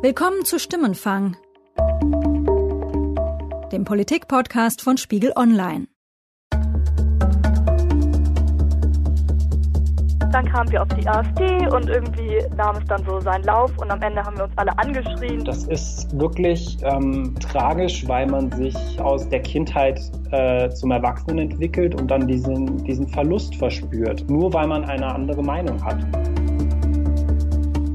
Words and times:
Willkommen 0.00 0.44
zu 0.44 0.60
Stimmenfang, 0.60 1.36
dem 3.72 3.84
Politik-Podcast 3.84 4.80
von 4.80 4.96
Spiegel 4.96 5.32
Online. 5.34 5.88
Dann 10.30 10.46
kamen 10.52 10.70
wir 10.70 10.82
auf 10.82 10.88
die 10.90 11.08
AfD 11.08 11.66
und 11.66 11.88
irgendwie 11.88 12.40
nahm 12.56 12.76
es 12.76 12.84
dann 12.86 13.04
so 13.04 13.18
seinen 13.18 13.42
Lauf 13.42 13.76
und 13.78 13.90
am 13.90 14.00
Ende 14.00 14.22
haben 14.22 14.36
wir 14.36 14.44
uns 14.44 14.52
alle 14.54 14.78
angeschrien. 14.78 15.44
Das 15.44 15.64
ist 15.64 16.16
wirklich 16.16 16.78
ähm, 16.84 17.34
tragisch, 17.40 18.06
weil 18.06 18.28
man 18.28 18.52
sich 18.52 18.76
aus 19.00 19.28
der 19.28 19.42
Kindheit 19.42 20.00
äh, 20.30 20.70
zum 20.70 20.92
Erwachsenen 20.92 21.50
entwickelt 21.50 22.00
und 22.00 22.08
dann 22.08 22.28
diesen, 22.28 22.84
diesen 22.84 23.08
Verlust 23.08 23.56
verspürt, 23.56 24.30
nur 24.30 24.52
weil 24.52 24.68
man 24.68 24.84
eine 24.84 25.12
andere 25.12 25.42
Meinung 25.42 25.84
hat. 25.84 25.98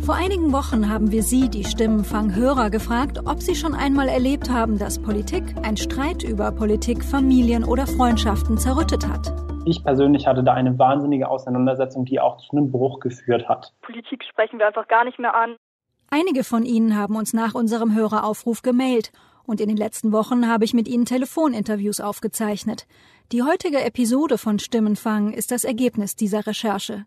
Vor 0.05 0.15
einigen 0.15 0.51
Wochen 0.51 0.89
haben 0.89 1.13
wir 1.13 1.23
Sie, 1.23 1.47
die 1.47 1.63
Stimmenfang-Hörer, 1.63 2.69
gefragt, 2.69 3.21
ob 3.25 3.41
Sie 3.41 3.55
schon 3.55 3.73
einmal 3.73 4.09
erlebt 4.09 4.49
haben, 4.49 4.77
dass 4.77 5.01
Politik, 5.01 5.55
ein 5.63 5.77
Streit 5.77 6.23
über 6.23 6.51
Politik, 6.51 7.05
Familien 7.05 7.63
oder 7.63 7.87
Freundschaften 7.87 8.57
zerrüttet 8.57 9.07
hat. 9.07 9.33
Ich 9.65 9.81
persönlich 9.81 10.27
hatte 10.27 10.43
da 10.43 10.55
eine 10.55 10.77
wahnsinnige 10.77 11.29
Auseinandersetzung, 11.29 12.03
die 12.03 12.19
auch 12.19 12.35
zu 12.45 12.57
einem 12.57 12.69
Bruch 12.69 12.99
geführt 12.99 13.47
hat. 13.47 13.71
Politik 13.81 14.25
sprechen 14.29 14.59
wir 14.59 14.67
einfach 14.67 14.89
gar 14.89 15.05
nicht 15.05 15.19
mehr 15.19 15.33
an. 15.35 15.55
Einige 16.09 16.43
von 16.43 16.63
Ihnen 16.63 16.97
haben 16.97 17.15
uns 17.15 17.31
nach 17.31 17.53
unserem 17.55 17.95
Höreraufruf 17.95 18.61
gemailt 18.61 19.13
und 19.45 19.61
in 19.61 19.69
den 19.69 19.77
letzten 19.77 20.11
Wochen 20.11 20.49
habe 20.49 20.65
ich 20.65 20.73
mit 20.73 20.89
Ihnen 20.89 21.05
Telefoninterviews 21.05 22.01
aufgezeichnet. 22.01 22.87
Die 23.31 23.41
heutige 23.41 23.81
Episode 23.81 24.37
von 24.37 24.59
Stimmenfang 24.59 25.31
ist 25.31 25.51
das 25.51 25.63
Ergebnis 25.63 26.17
dieser 26.17 26.45
Recherche. 26.45 27.05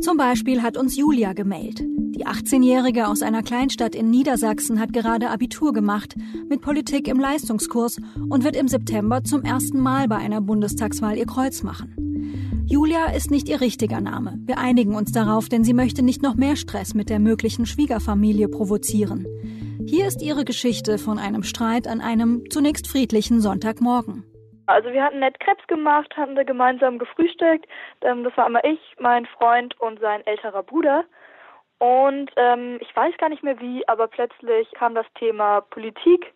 Zum 0.00 0.16
Beispiel 0.16 0.62
hat 0.62 0.78
uns 0.78 0.96
Julia 0.96 1.34
gemailt. 1.34 1.80
Die 1.80 2.26
18-Jährige 2.26 3.06
aus 3.06 3.20
einer 3.20 3.42
Kleinstadt 3.42 3.94
in 3.94 4.08
Niedersachsen 4.08 4.80
hat 4.80 4.92
gerade 4.92 5.30
Abitur 5.30 5.74
gemacht 5.74 6.14
mit 6.48 6.62
Politik 6.62 7.06
im 7.06 7.20
Leistungskurs 7.20 7.98
und 8.28 8.42
wird 8.42 8.56
im 8.56 8.66
September 8.66 9.22
zum 9.24 9.42
ersten 9.42 9.78
Mal 9.78 10.08
bei 10.08 10.16
einer 10.16 10.40
Bundestagswahl 10.40 11.18
ihr 11.18 11.26
Kreuz 11.26 11.62
machen. 11.62 12.64
Julia 12.66 13.06
ist 13.06 13.30
nicht 13.30 13.48
ihr 13.48 13.60
richtiger 13.60 14.00
Name. 14.00 14.38
Wir 14.46 14.58
einigen 14.58 14.94
uns 14.94 15.12
darauf, 15.12 15.48
denn 15.48 15.64
sie 15.64 15.74
möchte 15.74 16.02
nicht 16.02 16.22
noch 16.22 16.34
mehr 16.34 16.56
Stress 16.56 16.94
mit 16.94 17.10
der 17.10 17.18
möglichen 17.18 17.66
Schwiegerfamilie 17.66 18.48
provozieren. 18.48 19.26
Hier 19.86 20.06
ist 20.06 20.22
ihre 20.22 20.44
Geschichte 20.44 20.96
von 20.96 21.18
einem 21.18 21.42
Streit 21.42 21.86
an 21.86 22.00
einem 22.00 22.44
zunächst 22.48 22.86
friedlichen 22.86 23.40
Sonntagmorgen. 23.40 24.24
Also 24.70 24.92
wir 24.92 25.02
hatten 25.02 25.20
nett 25.20 25.38
Krebs 25.40 25.66
gemacht, 25.66 26.16
hatten 26.16 26.36
da 26.36 26.42
gemeinsam 26.42 26.98
gefrühstückt. 26.98 27.66
Ähm, 28.02 28.24
das 28.24 28.36
war 28.36 28.46
immer 28.46 28.64
ich, 28.64 28.80
mein 28.98 29.26
Freund 29.26 29.78
und 29.80 30.00
sein 30.00 30.26
älterer 30.26 30.62
Bruder. 30.62 31.04
Und 31.78 32.30
ähm, 32.36 32.78
ich 32.80 32.94
weiß 32.94 33.16
gar 33.16 33.30
nicht 33.30 33.42
mehr 33.42 33.58
wie, 33.58 33.86
aber 33.88 34.06
plötzlich 34.06 34.70
kam 34.72 34.94
das 34.94 35.06
Thema 35.14 35.62
Politik. 35.62 36.34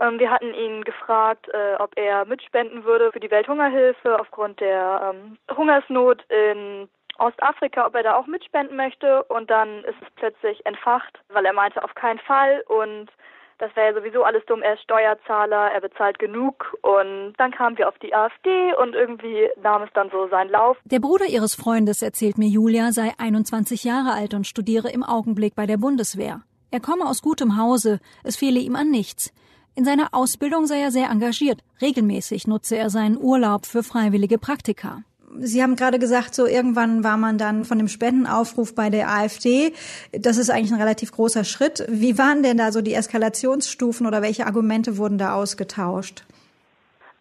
Ähm, 0.00 0.18
wir 0.18 0.30
hatten 0.30 0.52
ihn 0.54 0.84
gefragt, 0.84 1.48
äh, 1.48 1.76
ob 1.78 1.92
er 1.96 2.24
mitspenden 2.26 2.84
würde 2.84 3.10
für 3.12 3.20
die 3.20 3.30
Welthungerhilfe 3.30 4.20
aufgrund 4.20 4.60
der 4.60 5.14
ähm, 5.14 5.38
Hungersnot 5.56 6.22
in 6.28 6.88
Ostafrika, 7.18 7.86
ob 7.86 7.94
er 7.94 8.02
da 8.02 8.16
auch 8.16 8.26
mitspenden 8.26 8.76
möchte. 8.76 9.22
Und 9.24 9.50
dann 9.50 9.84
ist 9.84 9.96
es 10.02 10.10
plötzlich 10.16 10.64
entfacht, 10.66 11.18
weil 11.28 11.46
er 11.46 11.52
meinte, 11.52 11.82
auf 11.82 11.94
keinen 11.94 12.18
Fall. 12.20 12.62
Und 12.68 13.10
das 13.58 13.74
wäre 13.76 13.92
ja 13.92 14.00
sowieso 14.00 14.22
alles 14.24 14.44
dumm. 14.46 14.62
Er 14.62 14.74
ist 14.74 14.82
Steuerzahler, 14.82 15.70
er 15.72 15.80
bezahlt 15.80 16.18
genug. 16.18 16.76
Und 16.82 17.34
dann 17.38 17.52
kamen 17.52 17.78
wir 17.78 17.88
auf 17.88 17.98
die 17.98 18.14
AfD 18.14 18.74
und 18.80 18.94
irgendwie 18.94 19.48
nahm 19.62 19.82
es 19.82 19.90
dann 19.94 20.10
so 20.10 20.28
seinen 20.28 20.50
Lauf. 20.50 20.76
Der 20.84 21.00
Bruder 21.00 21.26
ihres 21.26 21.54
Freundes, 21.54 22.02
erzählt 22.02 22.38
mir 22.38 22.48
Julia, 22.48 22.92
sei 22.92 23.12
21 23.18 23.84
Jahre 23.84 24.12
alt 24.12 24.34
und 24.34 24.46
studiere 24.46 24.90
im 24.90 25.02
Augenblick 25.04 25.54
bei 25.54 25.66
der 25.66 25.76
Bundeswehr. 25.76 26.42
Er 26.70 26.80
komme 26.80 27.06
aus 27.06 27.22
gutem 27.22 27.58
Hause, 27.58 28.00
es 28.24 28.36
fehle 28.36 28.58
ihm 28.58 28.76
an 28.76 28.90
nichts. 28.90 29.32
In 29.74 29.84
seiner 29.84 30.08
Ausbildung 30.12 30.66
sei 30.66 30.80
er 30.80 30.90
sehr 30.90 31.08
engagiert. 31.08 31.60
Regelmäßig 31.80 32.46
nutze 32.46 32.76
er 32.76 32.90
seinen 32.90 33.16
Urlaub 33.16 33.64
für 33.66 33.82
freiwillige 33.82 34.38
Praktika. 34.38 35.02
Sie 35.38 35.62
haben 35.62 35.76
gerade 35.76 35.98
gesagt, 35.98 36.34
so 36.34 36.46
irgendwann 36.46 37.04
war 37.04 37.16
man 37.16 37.38
dann 37.38 37.64
von 37.64 37.78
dem 37.78 37.88
Spendenaufruf 37.88 38.74
bei 38.74 38.90
der 38.90 39.08
AfD. 39.08 39.72
Das 40.12 40.36
ist 40.38 40.50
eigentlich 40.50 40.72
ein 40.72 40.80
relativ 40.80 41.12
großer 41.12 41.44
Schritt. 41.44 41.84
Wie 41.88 42.18
waren 42.18 42.42
denn 42.42 42.58
da 42.58 42.72
so 42.72 42.82
die 42.82 42.94
Eskalationsstufen 42.94 44.06
oder 44.06 44.22
welche 44.22 44.46
Argumente 44.46 44.98
wurden 44.98 45.18
da 45.18 45.34
ausgetauscht? 45.34 46.24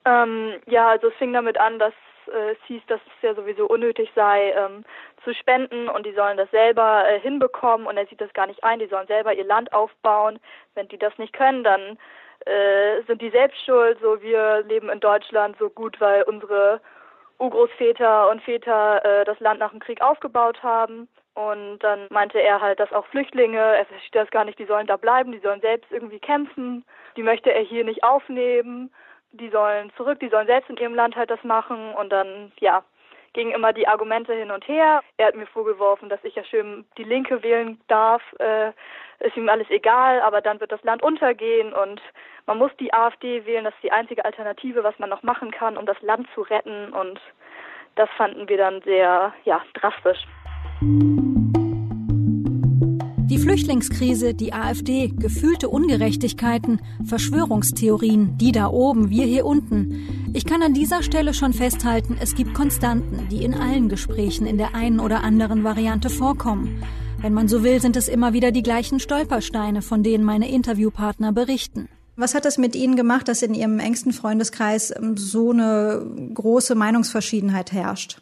Ähm, 0.05 0.53
ja, 0.67 0.89
also 0.89 1.07
es 1.07 1.13
fing 1.15 1.33
damit 1.33 1.59
an, 1.59 1.79
dass 1.79 1.93
äh, 2.27 2.51
es 2.51 2.57
hieß, 2.67 2.81
dass 2.87 2.99
es 3.05 3.21
ja 3.21 3.35
sowieso 3.35 3.67
unnötig 3.67 4.09
sei, 4.15 4.51
ähm, 4.51 4.83
zu 5.23 5.33
spenden 5.33 5.87
und 5.87 6.05
die 6.05 6.13
sollen 6.13 6.37
das 6.37 6.49
selber 6.51 7.07
äh, 7.07 7.19
hinbekommen 7.19 7.85
und 7.85 7.97
er 7.97 8.07
sieht 8.07 8.21
das 8.21 8.33
gar 8.33 8.47
nicht 8.47 8.63
ein, 8.63 8.79
die 8.79 8.87
sollen 8.87 9.07
selber 9.07 9.33
ihr 9.33 9.45
Land 9.45 9.71
aufbauen. 9.73 10.39
Wenn 10.73 10.87
die 10.87 10.97
das 10.97 11.15
nicht 11.17 11.33
können, 11.33 11.63
dann 11.63 11.97
äh, 12.45 13.03
sind 13.07 13.21
die 13.21 13.29
selbst 13.29 13.63
schuld, 13.63 13.99
so 14.01 14.21
wir 14.21 14.63
leben 14.67 14.89
in 14.89 14.99
Deutschland 14.99 15.55
so 15.59 15.69
gut, 15.69 16.01
weil 16.01 16.23
unsere 16.23 16.81
Urgroßväter 17.41 18.29
und 18.29 18.41
Väter 18.43 19.03
äh, 19.03 19.25
das 19.25 19.39
Land 19.39 19.59
nach 19.59 19.71
dem 19.71 19.79
Krieg 19.79 20.01
aufgebaut 20.01 20.61
haben. 20.63 21.07
Und 21.33 21.79
dann 21.79 22.07
meinte 22.09 22.39
er 22.39 22.61
halt, 22.61 22.79
dass 22.79 22.91
auch 22.91 23.05
Flüchtlinge, 23.07 23.57
er 23.57 23.85
versteht 23.85 24.15
das 24.15 24.31
gar 24.31 24.45
nicht, 24.45 24.59
die 24.59 24.65
sollen 24.65 24.87
da 24.87 24.97
bleiben, 24.97 25.31
die 25.31 25.39
sollen 25.39 25.61
selbst 25.61 25.91
irgendwie 25.91 26.19
kämpfen, 26.19 26.83
die 27.15 27.23
möchte 27.23 27.53
er 27.53 27.61
hier 27.61 27.85
nicht 27.85 28.03
aufnehmen, 28.03 28.91
die 29.31 29.49
sollen 29.49 29.91
zurück, 29.95 30.19
die 30.19 30.29
sollen 30.29 30.47
selbst 30.47 30.69
in 30.69 30.77
ihrem 30.77 30.93
Land 30.93 31.15
halt 31.15 31.29
das 31.29 31.43
machen. 31.43 31.93
Und 31.95 32.11
dann, 32.11 32.51
ja, 32.59 32.83
gingen 33.33 33.53
immer 33.53 33.73
die 33.73 33.87
Argumente 33.87 34.33
hin 34.33 34.51
und 34.51 34.67
her. 34.67 35.01
Er 35.17 35.27
hat 35.27 35.35
mir 35.35 35.47
vorgeworfen, 35.47 36.09
dass 36.09 36.23
ich 36.23 36.35
ja 36.35 36.43
schön 36.43 36.85
die 36.97 37.03
Linke 37.03 37.41
wählen 37.43 37.79
darf. 37.87 38.21
Äh, 38.39 38.71
ist 39.21 39.37
ihm 39.37 39.49
alles 39.49 39.69
egal, 39.69 40.21
aber 40.21 40.41
dann 40.41 40.59
wird 40.59 40.71
das 40.71 40.83
Land 40.83 41.03
untergehen 41.03 41.73
und 41.73 42.01
man 42.47 42.57
muss 42.57 42.71
die 42.79 42.93
AfD 42.93 43.45
wählen. 43.45 43.63
Das 43.63 43.73
ist 43.75 43.83
die 43.83 43.91
einzige 43.91 44.25
Alternative, 44.25 44.83
was 44.83 44.97
man 44.99 45.09
noch 45.09 45.23
machen 45.23 45.51
kann, 45.51 45.77
um 45.77 45.85
das 45.85 46.01
Land 46.01 46.27
zu 46.33 46.41
retten. 46.41 46.91
Und 46.93 47.19
das 47.95 48.09
fanden 48.17 48.49
wir 48.49 48.57
dann 48.57 48.81
sehr, 48.81 49.33
ja, 49.45 49.61
drastisch. 49.73 50.25
Die 53.29 53.37
Flüchtlingskrise, 53.37 54.33
die 54.33 54.51
AfD, 54.51 55.07
gefühlte 55.07 55.69
Ungerechtigkeiten, 55.69 56.81
Verschwörungstheorien, 57.07 58.37
die 58.37 58.51
da 58.51 58.67
oben, 58.67 59.09
wir 59.09 59.25
hier 59.25 59.45
unten. 59.45 60.31
Ich 60.33 60.45
kann 60.45 60.61
an 60.61 60.73
dieser 60.73 61.01
Stelle 61.01 61.33
schon 61.33 61.53
festhalten, 61.53 62.17
es 62.21 62.35
gibt 62.35 62.53
Konstanten, 62.53 63.29
die 63.29 63.45
in 63.45 63.53
allen 63.53 63.87
Gesprächen 63.87 64.45
in 64.45 64.57
der 64.57 64.75
einen 64.75 64.99
oder 64.99 65.23
anderen 65.23 65.63
Variante 65.63 66.09
vorkommen. 66.09 66.83
Wenn 67.21 67.35
man 67.35 67.47
so 67.47 67.63
will, 67.63 67.79
sind 67.79 67.95
es 67.97 68.07
immer 68.07 68.33
wieder 68.33 68.51
die 68.51 68.63
gleichen 68.63 68.99
Stolpersteine, 68.99 69.83
von 69.83 70.01
denen 70.01 70.23
meine 70.23 70.49
Interviewpartner 70.49 71.31
berichten. 71.31 71.87
Was 72.15 72.33
hat 72.33 72.47
es 72.47 72.57
mit 72.57 72.75
Ihnen 72.75 72.95
gemacht, 72.95 73.27
dass 73.27 73.43
in 73.43 73.53
Ihrem 73.53 73.77
engsten 73.77 74.11
Freundeskreis 74.11 74.91
ähm, 74.95 75.17
so 75.17 75.51
eine 75.51 76.03
große 76.33 76.73
Meinungsverschiedenheit 76.73 77.73
herrscht? 77.73 78.21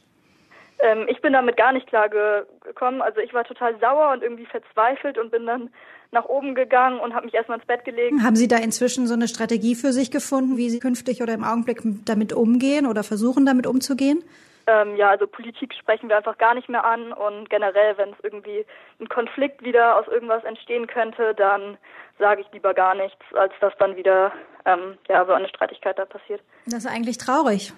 Ähm, 0.80 1.06
ich 1.08 1.22
bin 1.22 1.32
damit 1.32 1.56
gar 1.56 1.72
nicht 1.72 1.88
klar 1.88 2.10
gekommen. 2.10 3.02
Also 3.02 3.22
ich 3.22 3.34
war 3.34 3.46
total 3.46 3.80
sauer 3.80 4.12
und 4.12 4.22
irgendwie 4.22 4.46
verzweifelt 4.46 5.18
und 5.18 5.32
bin 5.32 5.46
dann 5.46 5.70
nach 6.12 6.26
oben 6.26 6.54
gegangen 6.54 7.00
und 7.00 7.14
habe 7.16 7.26
mich 7.26 7.36
erstmal 7.36 7.60
ins 7.60 7.68
Bett 7.68 7.86
gelegt. 7.86 8.22
Haben 8.22 8.36
Sie 8.36 8.50
da 8.50 8.58
inzwischen 8.58 9.08
so 9.08 9.14
eine 9.14 9.30
Strategie 9.30 9.76
für 9.76 9.94
sich 9.94 10.12
gefunden, 10.12 10.58
wie 10.58 10.70
Sie 10.70 10.80
künftig 10.80 11.22
oder 11.22 11.34
im 11.34 11.46
Augenblick 11.46 11.82
damit 12.04 12.34
umgehen 12.34 12.86
oder 12.86 13.04
versuchen 13.04 13.46
damit 13.46 13.66
umzugehen? 13.66 14.24
Ähm, 14.68 14.96
ja, 14.96 15.10
also 15.10 15.26
Politik 15.26 15.74
sprechen 15.74 16.10
wir 16.10 16.18
einfach 16.18 16.38
gar 16.38 16.54
nicht 16.54 16.70
mehr 16.70 16.84
an 16.84 17.14
und 17.14 17.50
generell, 17.50 17.98
wenn 17.98 18.10
es 18.10 18.18
irgendwie 18.24 18.66
ein 19.00 19.10
Konflikt 19.10 19.64
wieder 19.64 19.98
aus 19.98 20.08
irgendwas 20.08 20.44
entstehen 20.44 20.88
könnte, 20.88 21.34
dann 21.36 21.78
sage 22.20 22.42
ich 22.42 22.52
lieber 22.52 22.74
gar 22.74 22.96
nichts, 22.96 23.22
als 23.34 23.54
dass 23.62 23.76
dann 23.78 23.96
wieder 23.96 24.32
ähm, 24.66 24.98
ja 25.08 25.26
so 25.26 25.34
eine 25.34 25.50
Streitigkeit 25.50 25.98
da 25.98 26.06
passiert. 26.06 26.42
Das 26.66 26.86
ist 26.86 26.88
eigentlich 26.88 27.18
traurig. 27.18 27.74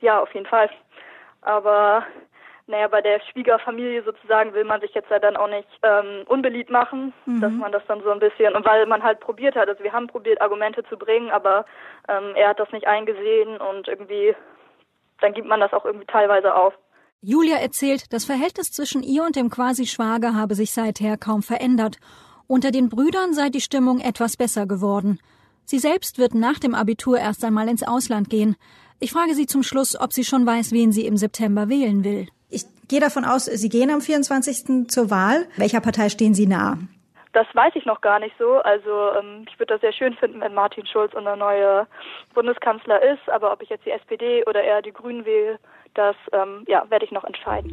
Ja, 0.00 0.20
auf 0.20 0.32
jeden 0.32 0.46
Fall. 0.46 0.70
Aber 1.42 2.04
naja, 2.66 2.88
bei 2.88 3.02
der 3.02 3.20
Schwiegerfamilie 3.20 4.02
sozusagen 4.04 4.54
will 4.54 4.64
man 4.64 4.80
sich 4.80 4.94
jetzt 4.94 5.10
ja 5.10 5.18
dann 5.18 5.36
auch 5.36 5.48
nicht 5.48 5.68
ähm, 5.82 6.24
unbeliebt 6.26 6.70
machen, 6.70 7.12
mhm. 7.26 7.40
dass 7.40 7.52
man 7.52 7.72
das 7.72 7.82
dann 7.86 8.02
so 8.02 8.10
ein 8.10 8.20
bisschen, 8.20 8.54
und 8.54 8.64
weil 8.64 8.86
man 8.86 9.02
halt 9.02 9.20
probiert 9.20 9.54
hat, 9.54 9.68
also 9.68 9.84
wir 9.84 9.92
haben 9.92 10.06
probiert, 10.06 10.40
Argumente 10.40 10.82
zu 10.84 10.96
bringen, 10.96 11.30
aber 11.30 11.66
ähm, 12.08 12.32
er 12.34 12.48
hat 12.48 12.60
das 12.60 12.72
nicht 12.72 12.86
eingesehen 12.86 13.58
und 13.58 13.86
irgendwie, 13.86 14.34
dann 15.20 15.32
gibt 15.32 15.48
man 15.48 15.60
das 15.60 15.72
auch 15.72 15.84
irgendwie 15.84 16.06
teilweise 16.06 16.54
auf. 16.54 16.74
Julia 17.20 17.56
erzählt, 17.56 18.12
das 18.12 18.26
Verhältnis 18.26 18.70
zwischen 18.70 19.02
ihr 19.02 19.24
und 19.24 19.36
dem 19.36 19.48
Quasi-Schwager 19.48 20.34
habe 20.34 20.54
sich 20.54 20.72
seither 20.72 21.16
kaum 21.16 21.42
verändert. 21.42 21.96
Unter 22.46 22.70
den 22.70 22.90
Brüdern 22.90 23.32
sei 23.32 23.48
die 23.48 23.62
Stimmung 23.62 24.00
etwas 24.00 24.36
besser 24.36 24.66
geworden. 24.66 25.18
Sie 25.64 25.78
selbst 25.78 26.18
wird 26.18 26.34
nach 26.34 26.58
dem 26.58 26.74
Abitur 26.74 27.18
erst 27.18 27.42
einmal 27.42 27.68
ins 27.68 27.82
Ausland 27.82 28.28
gehen. 28.28 28.56
Ich 29.00 29.12
frage 29.12 29.34
Sie 29.34 29.46
zum 29.46 29.62
Schluss, 29.62 29.98
ob 29.98 30.12
sie 30.12 30.24
schon 30.24 30.44
weiß, 30.46 30.72
wen 30.72 30.92
sie 30.92 31.06
im 31.06 31.16
September 31.16 31.70
wählen 31.70 32.04
will. 32.04 32.28
Ich 32.50 32.64
gehe 32.88 33.00
davon 33.00 33.24
aus, 33.24 33.46
Sie 33.46 33.68
gehen 33.70 33.90
am 33.90 34.02
24. 34.02 34.88
zur 34.88 35.10
Wahl. 35.10 35.46
Welcher 35.56 35.80
Partei 35.80 36.10
stehen 36.10 36.34
Sie 36.34 36.46
nah? 36.46 36.78
Das 37.34 37.48
weiß 37.52 37.72
ich 37.74 37.84
noch 37.84 38.00
gar 38.00 38.20
nicht 38.20 38.34
so. 38.38 38.58
Also 38.58 39.10
ähm, 39.18 39.44
ich 39.50 39.58
würde 39.58 39.74
das 39.74 39.80
sehr 39.80 39.92
schön 39.92 40.14
finden, 40.14 40.40
wenn 40.40 40.54
Martin 40.54 40.86
Schulz 40.86 41.12
unser 41.14 41.34
neuer 41.34 41.88
Bundeskanzler 42.32 43.02
ist. 43.02 43.28
Aber 43.28 43.52
ob 43.52 43.60
ich 43.60 43.68
jetzt 43.70 43.84
die 43.84 43.90
SPD 43.90 44.44
oder 44.46 44.62
eher 44.62 44.82
die 44.82 44.92
Grünen 44.92 45.24
wähle, 45.24 45.58
das 45.94 46.14
ähm, 46.32 46.64
ja, 46.68 46.88
werde 46.90 47.04
ich 47.04 47.10
noch 47.10 47.24
entscheiden. 47.24 47.72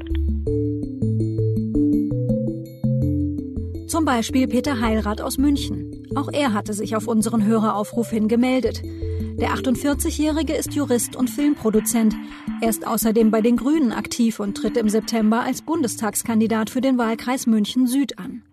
Zum 3.87 4.03
Beispiel 4.03 4.47
Peter 4.47 4.81
Heilrath 4.81 5.21
aus 5.21 5.37
München. 5.37 6.07
Auch 6.17 6.29
er 6.33 6.55
hatte 6.55 6.73
sich 6.73 6.95
auf 6.95 7.07
unseren 7.07 7.45
Höreraufruf 7.45 8.09
hin 8.09 8.27
gemeldet. 8.27 8.81
Der 8.83 9.49
48-Jährige 9.49 10.53
ist 10.53 10.73
Jurist 10.73 11.15
und 11.15 11.29
Filmproduzent. 11.29 12.15
Er 12.61 12.69
ist 12.69 12.87
außerdem 12.87 13.29
bei 13.29 13.41
den 13.41 13.57
Grünen 13.57 13.91
aktiv 13.91 14.39
und 14.39 14.57
tritt 14.57 14.75
im 14.75 14.89
September 14.89 15.41
als 15.41 15.61
Bundestagskandidat 15.61 16.71
für 16.71 16.81
den 16.81 16.97
Wahlkreis 16.97 17.45
München 17.45 17.85
Süd 17.85 18.17
an. 18.17 18.43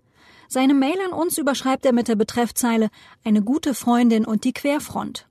Seine 0.51 0.73
Mail 0.73 0.97
an 1.05 1.13
uns 1.13 1.37
überschreibt 1.37 1.85
er 1.85 1.93
mit 1.93 2.09
der 2.09 2.17
Betreffzeile 2.17 2.89
eine 3.23 3.43
gute 3.43 3.75
Freundin 3.75 4.25
und 4.25 4.45
die 4.45 4.55
Querfront. 4.55 5.29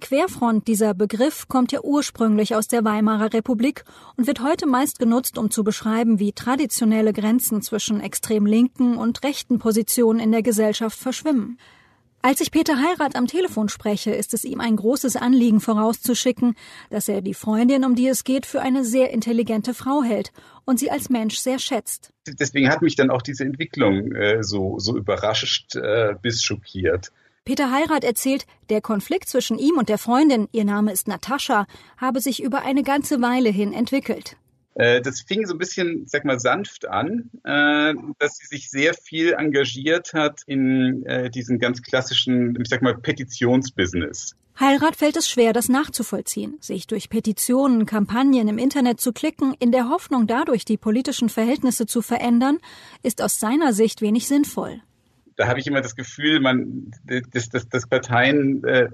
Querfront, 0.00 0.66
dieser 0.66 0.94
Begriff, 0.94 1.46
kommt 1.46 1.72
ja 1.72 1.80
ursprünglich 1.82 2.54
aus 2.54 2.66
der 2.66 2.82
Weimarer 2.82 3.34
Republik 3.34 3.84
und 4.16 4.26
wird 4.26 4.40
heute 4.40 4.66
meist 4.66 4.98
genutzt, 4.98 5.36
um 5.36 5.50
zu 5.50 5.62
beschreiben, 5.62 6.18
wie 6.18 6.32
traditionelle 6.32 7.12
Grenzen 7.12 7.60
zwischen 7.60 8.00
extrem 8.00 8.46
linken 8.46 8.96
und 8.96 9.22
rechten 9.22 9.58
Positionen 9.58 10.20
in 10.20 10.32
der 10.32 10.42
Gesellschaft 10.42 10.98
verschwimmen. 10.98 11.58
Als 12.22 12.42
ich 12.42 12.50
Peter 12.50 12.76
Heirat 12.76 13.16
am 13.16 13.26
Telefon 13.26 13.70
spreche, 13.70 14.10
ist 14.10 14.34
es 14.34 14.44
ihm 14.44 14.60
ein 14.60 14.76
großes 14.76 15.16
Anliegen 15.16 15.58
vorauszuschicken, 15.58 16.54
dass 16.90 17.08
er 17.08 17.22
die 17.22 17.32
Freundin, 17.32 17.82
um 17.82 17.94
die 17.94 18.08
es 18.08 18.24
geht, 18.24 18.44
für 18.44 18.60
eine 18.60 18.84
sehr 18.84 19.10
intelligente 19.10 19.72
Frau 19.72 20.02
hält 20.02 20.30
und 20.66 20.78
sie 20.78 20.90
als 20.90 21.08
Mensch 21.08 21.38
sehr 21.38 21.58
schätzt. 21.58 22.12
Deswegen 22.26 22.68
hat 22.68 22.82
mich 22.82 22.94
dann 22.94 23.10
auch 23.10 23.22
diese 23.22 23.44
Entwicklung 23.44 24.12
äh, 24.12 24.42
so, 24.42 24.78
so 24.78 24.98
überrascht 24.98 25.76
äh, 25.76 26.14
bis 26.20 26.42
schockiert. 26.42 27.10
Peter 27.46 27.72
Heirat 27.72 28.04
erzählt, 28.04 28.46
der 28.68 28.82
Konflikt 28.82 29.30
zwischen 29.30 29.58
ihm 29.58 29.78
und 29.78 29.88
der 29.88 29.98
Freundin, 29.98 30.46
ihr 30.52 30.66
Name 30.66 30.92
ist 30.92 31.08
Natascha, 31.08 31.66
habe 31.96 32.20
sich 32.20 32.42
über 32.42 32.62
eine 32.62 32.82
ganze 32.82 33.22
Weile 33.22 33.48
hin 33.48 33.72
entwickelt. 33.72 34.36
Äh, 34.74 35.00
das 35.00 35.20
fing 35.20 35.46
so 35.46 35.54
ein 35.54 35.58
bisschen, 35.58 36.06
sag 36.06 36.24
mal, 36.24 36.38
sanft 36.38 36.88
an, 36.88 37.30
äh, 37.44 37.94
dass 38.18 38.36
sie 38.36 38.46
sich 38.46 38.70
sehr 38.70 38.94
viel 38.94 39.32
engagiert 39.32 40.12
hat 40.14 40.42
in 40.46 41.04
äh, 41.06 41.30
diesem 41.30 41.58
ganz 41.58 41.82
klassischen, 41.82 42.56
ich 42.60 42.68
sag 42.68 42.82
mal, 42.82 42.96
Petitionsbusiness. 42.96 44.36
Heirat 44.58 44.96
fällt 44.96 45.16
es 45.16 45.28
schwer, 45.28 45.52
das 45.52 45.68
nachzuvollziehen, 45.68 46.58
sich 46.60 46.86
durch 46.86 47.08
Petitionen, 47.08 47.86
Kampagnen 47.86 48.46
im 48.46 48.58
Internet 48.58 49.00
zu 49.00 49.12
klicken, 49.12 49.54
in 49.58 49.72
der 49.72 49.88
Hoffnung, 49.88 50.26
dadurch 50.26 50.64
die 50.64 50.76
politischen 50.76 51.30
Verhältnisse 51.30 51.86
zu 51.86 52.02
verändern, 52.02 52.58
ist 53.02 53.22
aus 53.22 53.40
seiner 53.40 53.72
Sicht 53.72 54.02
wenig 54.02 54.28
sinnvoll. 54.28 54.82
Da 55.36 55.48
habe 55.48 55.60
ich 55.60 55.66
immer 55.66 55.80
das 55.80 55.96
Gefühl, 55.96 56.40
man, 56.40 56.90
dass, 57.32 57.48
dass, 57.48 57.68
dass 57.70 57.86
Parteien 57.86 58.62
äh, 58.64 58.90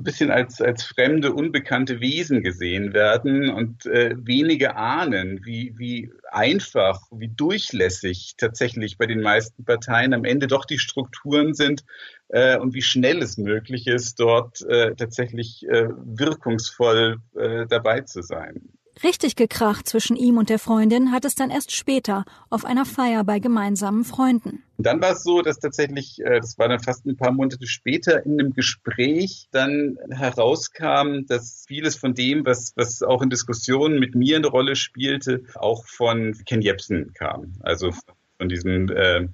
ein 0.00 0.04
bisschen 0.04 0.30
als, 0.30 0.60
als 0.60 0.82
fremde, 0.82 1.32
unbekannte 1.32 2.00
Wesen 2.00 2.42
gesehen 2.42 2.94
werden 2.94 3.50
und 3.50 3.86
äh, 3.86 4.14
wenige 4.16 4.76
ahnen, 4.76 5.44
wie, 5.44 5.74
wie 5.76 6.10
einfach, 6.30 7.02
wie 7.10 7.28
durchlässig 7.28 8.34
tatsächlich 8.38 8.96
bei 8.96 9.06
den 9.06 9.20
meisten 9.20 9.64
Parteien 9.64 10.14
am 10.14 10.24
Ende 10.24 10.46
doch 10.46 10.64
die 10.64 10.78
Strukturen 10.78 11.54
sind 11.54 11.84
äh, 12.28 12.56
und 12.58 12.74
wie 12.74 12.82
schnell 12.82 13.18
es 13.18 13.36
möglich 13.36 13.86
ist, 13.86 14.18
dort 14.18 14.62
äh, 14.62 14.94
tatsächlich 14.94 15.68
äh, 15.68 15.88
wirkungsvoll 16.04 17.18
äh, 17.36 17.66
dabei 17.66 18.00
zu 18.00 18.22
sein. 18.22 18.79
Richtig 19.02 19.34
gekracht 19.34 19.88
zwischen 19.88 20.14
ihm 20.14 20.36
und 20.36 20.50
der 20.50 20.58
Freundin 20.58 21.10
hat 21.10 21.24
es 21.24 21.34
dann 21.34 21.50
erst 21.50 21.72
später 21.72 22.24
auf 22.50 22.66
einer 22.66 22.84
Feier 22.84 23.24
bei 23.24 23.38
gemeinsamen 23.38 24.04
Freunden. 24.04 24.62
Dann 24.76 25.00
war 25.00 25.12
es 25.12 25.22
so, 25.22 25.40
dass 25.40 25.58
tatsächlich, 25.58 26.20
äh, 26.20 26.40
das 26.40 26.58
war 26.58 26.68
dann 26.68 26.80
fast 26.80 27.06
ein 27.06 27.16
paar 27.16 27.32
Monate 27.32 27.66
später, 27.66 28.24
in 28.26 28.38
einem 28.38 28.52
Gespräch 28.52 29.48
dann 29.52 29.96
herauskam, 30.10 31.24
dass 31.26 31.64
vieles 31.66 31.96
von 31.96 32.14
dem, 32.14 32.44
was, 32.44 32.72
was 32.76 33.02
auch 33.02 33.22
in 33.22 33.30
Diskussionen 33.30 33.98
mit 33.98 34.14
mir 34.14 34.36
eine 34.36 34.48
Rolle 34.48 34.76
spielte, 34.76 35.44
auch 35.54 35.86
von 35.86 36.36
Ken 36.44 36.60
Jebsen 36.60 37.14
kam. 37.14 37.54
Also 37.60 37.92
von 38.36 38.48
diesen, 38.50 38.90
äh, 38.90 39.28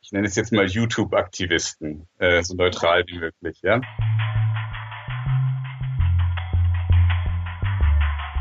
ich 0.00 0.12
nenne 0.12 0.28
es 0.28 0.36
jetzt 0.36 0.52
mal 0.52 0.66
YouTube-Aktivisten, 0.66 2.06
äh, 2.18 2.42
so 2.42 2.54
neutral 2.54 3.04
wie 3.08 3.18
möglich, 3.18 3.58
ja. 3.62 3.80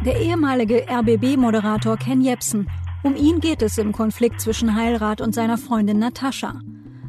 Der 0.05 0.19
ehemalige 0.19 0.85
RBB-Moderator 0.89 1.95
Ken 1.95 2.19
Jepsen. 2.19 2.69
Um 3.03 3.15
ihn 3.15 3.39
geht 3.39 3.61
es 3.61 3.77
im 3.77 3.93
Konflikt 3.93 4.41
zwischen 4.41 4.75
Heilrat 4.75 5.21
und 5.21 5.33
seiner 5.33 5.57
Freundin 5.57 5.99
Natascha. 5.99 6.59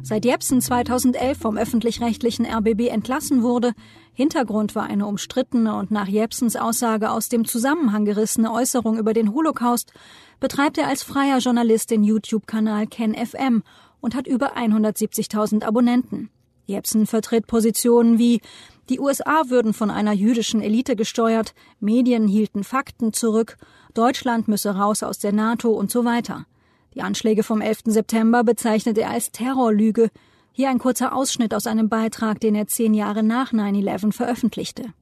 Seit 0.01 0.23
Jepsen 0.23 0.61
2011 0.61 1.37
vom 1.37 1.57
öffentlich-rechtlichen 1.57 2.45
RBB 2.45 2.87
entlassen 2.87 3.43
wurde, 3.43 3.73
Hintergrund 4.13 4.75
war 4.75 4.83
eine 4.83 5.07
umstrittene 5.07 5.75
und 5.75 5.91
nach 5.91 6.07
Jepsens 6.07 6.55
Aussage 6.55 7.11
aus 7.11 7.27
dem 7.27 7.43
Zusammenhang 7.43 8.05
gerissene 8.05 8.53
Äußerung 8.53 8.97
über 8.97 9.11
den 9.11 9.33
Holocaust, 9.33 9.91
betreibt 10.39 10.77
er 10.77 10.87
als 10.87 11.03
freier 11.03 11.39
Journalist 11.39 11.91
den 11.91 12.05
YouTube-Kanal 12.05 12.87
Ken 12.87 13.13
FM 13.13 13.63
und 13.99 14.15
hat 14.15 14.25
über 14.25 14.55
170.000 14.55 15.65
Abonnenten. 15.65 16.29
Jepsen 16.65 17.05
vertritt 17.05 17.47
Positionen 17.47 18.19
wie 18.19 18.41
die 18.89 18.99
USA 18.99 19.43
würden 19.47 19.73
von 19.73 19.89
einer 19.89 20.13
jüdischen 20.13 20.61
Elite 20.61 20.95
gesteuert, 20.95 21.55
Medien 21.79 22.27
hielten 22.27 22.63
Fakten 22.63 23.13
zurück, 23.13 23.57
Deutschland 23.95 24.47
müsse 24.47 24.75
raus 24.75 25.01
aus 25.01 25.17
der 25.17 25.31
NATO 25.31 25.71
und 25.71 25.89
so 25.89 26.05
weiter. 26.05 26.45
Die 26.93 27.01
Anschläge 27.01 27.43
vom 27.43 27.61
11. 27.61 27.79
September 27.85 28.43
bezeichnet 28.43 28.97
er 28.97 29.09
als 29.09 29.31
Terrorlüge. 29.31 30.11
Hier 30.51 30.69
ein 30.69 30.79
kurzer 30.79 31.15
Ausschnitt 31.15 31.53
aus 31.53 31.67
einem 31.67 31.89
Beitrag, 31.89 32.39
den 32.39 32.55
er 32.55 32.67
zehn 32.67 32.93
Jahre 32.93 33.23
nach 33.23 33.51
9-11 33.51 34.13
veröffentlichte. 34.13 34.93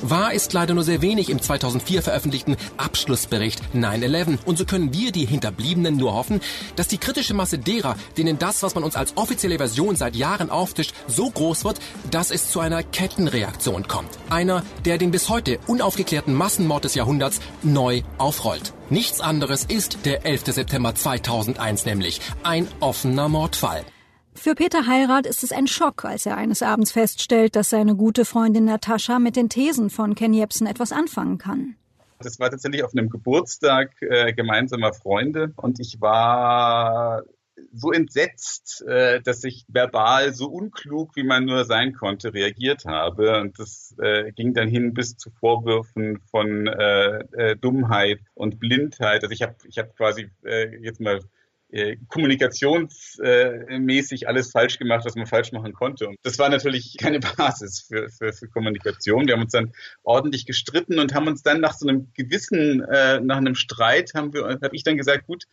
Wahr 0.00 0.32
ist 0.32 0.52
leider 0.52 0.74
nur 0.74 0.84
sehr 0.84 1.02
wenig 1.02 1.30
im 1.30 1.40
2004 1.40 2.02
veröffentlichten 2.02 2.56
Abschlussbericht 2.76 3.60
9-11. 3.74 4.38
Und 4.44 4.58
so 4.58 4.64
können 4.64 4.92
wir, 4.94 5.12
die 5.12 5.26
Hinterbliebenen, 5.26 5.96
nur 5.96 6.14
hoffen, 6.14 6.40
dass 6.76 6.88
die 6.88 6.98
kritische 6.98 7.34
Masse 7.34 7.58
derer, 7.58 7.96
denen 8.16 8.38
das, 8.38 8.62
was 8.62 8.74
man 8.74 8.84
uns 8.84 8.96
als 8.96 9.16
offizielle 9.16 9.58
Version 9.58 9.96
seit 9.96 10.16
Jahren 10.16 10.50
auftischt, 10.50 10.94
so 11.06 11.30
groß 11.30 11.64
wird, 11.64 11.78
dass 12.10 12.30
es 12.30 12.50
zu 12.50 12.60
einer 12.60 12.82
Kettenreaktion 12.82 13.86
kommt. 13.88 14.10
Einer, 14.30 14.62
der 14.84 14.98
den 14.98 15.10
bis 15.10 15.28
heute 15.28 15.58
unaufgeklärten 15.66 16.34
Massenmord 16.34 16.84
des 16.84 16.94
Jahrhunderts 16.94 17.40
neu 17.62 18.02
aufrollt. 18.18 18.72
Nichts 18.90 19.20
anderes 19.20 19.64
ist 19.64 20.04
der 20.04 20.26
11. 20.26 20.46
September 20.46 20.94
2001 20.94 21.86
nämlich. 21.86 22.20
Ein 22.42 22.68
offener 22.80 23.28
Mordfall. 23.28 23.84
Für 24.34 24.54
Peter 24.54 24.86
Heirat 24.86 25.26
ist 25.26 25.44
es 25.44 25.52
ein 25.52 25.66
Schock, 25.66 26.04
als 26.04 26.26
er 26.26 26.36
eines 26.36 26.62
Abends 26.62 26.92
feststellt, 26.92 27.54
dass 27.54 27.70
seine 27.70 27.94
gute 27.94 28.24
Freundin 28.24 28.64
Natascha 28.64 29.18
mit 29.18 29.36
den 29.36 29.48
Thesen 29.48 29.90
von 29.90 30.14
Ken 30.14 30.32
Jebsen 30.32 30.66
etwas 30.66 30.92
anfangen 30.92 31.38
kann. 31.38 31.76
Das 32.18 32.38
war 32.40 32.50
tatsächlich 32.50 32.84
auf 32.84 32.92
einem 32.92 33.10
Geburtstag 33.10 33.90
äh, 34.00 34.32
gemeinsamer 34.32 34.94
Freunde 34.94 35.52
und 35.56 35.80
ich 35.80 36.00
war 36.00 37.22
so 37.72 37.92
entsetzt, 37.92 38.82
äh, 38.86 39.20
dass 39.20 39.44
ich 39.44 39.64
verbal 39.68 40.32
so 40.32 40.46
unklug, 40.46 41.16
wie 41.16 41.24
man 41.24 41.44
nur 41.44 41.64
sein 41.64 41.92
konnte, 41.92 42.32
reagiert 42.32 42.84
habe. 42.86 43.40
Und 43.40 43.58
das 43.58 43.94
äh, 44.00 44.32
ging 44.32 44.54
dann 44.54 44.68
hin 44.68 44.94
bis 44.94 45.16
zu 45.16 45.30
Vorwürfen 45.30 46.20
von 46.30 46.66
äh, 46.66 47.18
äh, 47.32 47.56
Dummheit 47.56 48.20
und 48.34 48.58
Blindheit. 48.58 49.22
Also 49.22 49.32
ich 49.32 49.42
habe 49.42 49.54
ich 49.68 49.78
hab 49.78 49.96
quasi 49.96 50.30
äh, 50.44 50.76
jetzt 50.82 51.00
mal 51.00 51.20
äh, 51.72 51.96
kommunikationsmäßig 52.08 54.28
alles 54.28 54.50
falsch 54.50 54.78
gemacht, 54.78 55.04
was 55.04 55.16
man 55.16 55.26
falsch 55.26 55.52
machen 55.52 55.72
konnte. 55.72 56.08
Und 56.08 56.18
das 56.22 56.38
war 56.38 56.48
natürlich 56.48 56.96
keine 56.98 57.20
Basis 57.36 57.86
für, 57.88 58.08
für, 58.10 58.32
für 58.32 58.48
Kommunikation. 58.48 59.26
Wir 59.26 59.34
haben 59.34 59.42
uns 59.42 59.52
dann 59.52 59.72
ordentlich 60.02 60.46
gestritten 60.46 60.98
und 60.98 61.14
haben 61.14 61.26
uns 61.26 61.42
dann 61.42 61.60
nach 61.60 61.74
so 61.74 61.88
einem 61.88 62.12
gewissen, 62.14 62.82
äh, 62.82 63.20
nach 63.20 63.38
einem 63.38 63.54
Streit, 63.54 64.12
haben 64.14 64.32
wir, 64.32 64.44
habe 64.44 64.76
ich 64.76 64.84
dann 64.84 64.96
gesagt, 64.96 65.26
gut, 65.26 65.44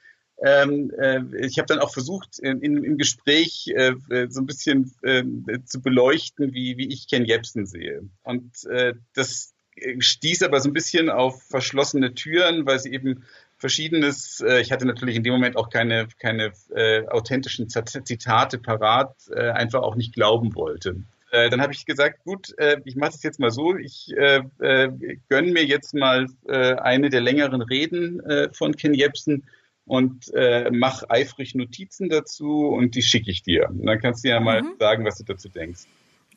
ähm, 0.41 0.91
äh, 0.97 1.21
ich 1.45 1.57
habe 1.57 1.67
dann 1.67 1.79
auch 1.79 1.93
versucht, 1.93 2.39
in, 2.39 2.61
in, 2.61 2.83
im 2.83 2.97
Gespräch 2.97 3.67
äh, 3.75 3.93
so 4.29 4.41
ein 4.41 4.45
bisschen 4.45 4.93
äh, 5.01 5.23
zu 5.65 5.81
beleuchten, 5.81 6.53
wie, 6.53 6.77
wie 6.77 6.89
ich 6.89 7.07
Ken 7.07 7.25
Jebsen 7.25 7.65
sehe. 7.65 8.03
Und 8.23 8.63
äh, 8.65 8.93
das 9.13 9.53
stieß 9.99 10.43
aber 10.43 10.59
so 10.59 10.69
ein 10.69 10.73
bisschen 10.73 11.09
auf 11.09 11.43
verschlossene 11.43 12.13
Türen, 12.13 12.65
weil 12.65 12.79
sie 12.79 12.91
eben 12.91 13.23
Verschiedenes. 13.59 14.41
Äh, 14.41 14.61
ich 14.61 14.71
hatte 14.71 14.85
natürlich 14.85 15.15
in 15.15 15.23
dem 15.23 15.33
Moment 15.33 15.57
auch 15.57 15.69
keine, 15.69 16.07
keine 16.19 16.53
äh, 16.73 17.05
authentischen 17.07 17.69
Zitate 17.69 18.57
parat, 18.57 19.13
äh, 19.31 19.51
einfach 19.51 19.81
auch 19.81 19.95
nicht 19.95 20.13
glauben 20.13 20.55
wollte. 20.55 21.03
Äh, 21.31 21.49
dann 21.49 21.61
habe 21.61 21.73
ich 21.73 21.85
gesagt, 21.85 22.23
gut, 22.23 22.57
äh, 22.57 22.77
ich 22.85 22.95
mache 22.95 23.11
das 23.11 23.23
jetzt 23.23 23.39
mal 23.39 23.51
so, 23.51 23.75
ich 23.75 24.11
äh, 24.17 24.41
äh, 24.59 24.89
gönne 25.27 25.51
mir 25.51 25.65
jetzt 25.65 25.93
mal 25.93 26.27
äh, 26.47 26.73
eine 26.75 27.09
der 27.09 27.21
längeren 27.21 27.61
Reden 27.61 28.19
äh, 28.21 28.49
von 28.51 28.75
Ken 28.75 28.95
Jebsen 28.95 29.43
und 29.85 30.33
äh, 30.33 30.69
mach 30.71 31.03
eifrig 31.09 31.53
Notizen 31.53 32.09
dazu 32.09 32.67
und 32.67 32.95
die 32.95 33.01
schicke 33.01 33.29
ich 33.29 33.43
dir. 33.43 33.69
Und 33.69 33.85
dann 33.85 33.99
kannst 33.99 34.23
du 34.23 34.29
ja 34.29 34.39
mal 34.39 34.61
mhm. 34.61 34.75
sagen, 34.79 35.05
was 35.05 35.17
du 35.17 35.23
dazu 35.23 35.49
denkst. 35.49 35.85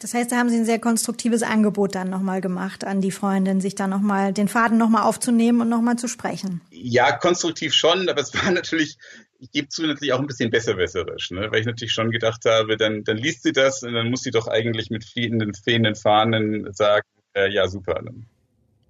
Das 0.03 0.15
heißt, 0.15 0.33
da 0.33 0.37
haben 0.37 0.49
Sie 0.49 0.57
ein 0.57 0.65
sehr 0.65 0.81
konstruktives 0.81 1.45
Angebot 1.45 1.95
dann 1.95 2.11
nochmal 2.11 2.41
gemacht 2.41 2.85
an 2.85 3.01
die 3.01 3.13
Freundin, 3.13 3.61
sich 3.61 3.77
da 3.77 3.87
nochmal 3.87 4.33
den 4.33 4.49
Faden 4.49 4.77
nochmal 4.77 5.05
aufzunehmen 5.05 5.61
und 5.61 5.69
nochmal 5.69 5.95
zu 5.97 6.09
sprechen. 6.09 6.61
Ja, 6.71 7.13
konstruktiv 7.13 7.73
schon, 7.73 8.09
aber 8.09 8.21
es 8.21 8.35
war 8.35 8.51
natürlich, 8.53 8.99
ich 9.39 9.53
gebe 9.53 9.69
zu, 9.69 9.87
natürlich 9.87 10.13
auch 10.13 10.19
ein 10.19 10.27
bisschen 10.27 10.51
besserwisserisch, 10.51 11.31
ne? 11.31 11.53
weil 11.53 11.61
ich 11.61 11.67
natürlich 11.67 11.93
schon 11.93 12.11
gedacht 12.11 12.45
habe, 12.47 12.77
dann, 12.77 13.05
dann 13.05 13.17
liest 13.17 13.45
sie 13.45 13.53
das 13.53 13.85
und 13.85 13.95
dann 13.95 14.11
muss 14.11 14.23
sie 14.23 14.33
doch 14.33 14.49
eigentlich 14.49 14.91
mit 14.91 15.05
fliehenden, 15.05 15.55
fehlenden 15.55 15.95
Fahnen 15.95 16.73
sagen, 16.73 17.07
äh, 17.35 17.53
ja, 17.53 17.69
super. 17.69 18.03
Ne? 18.03 18.25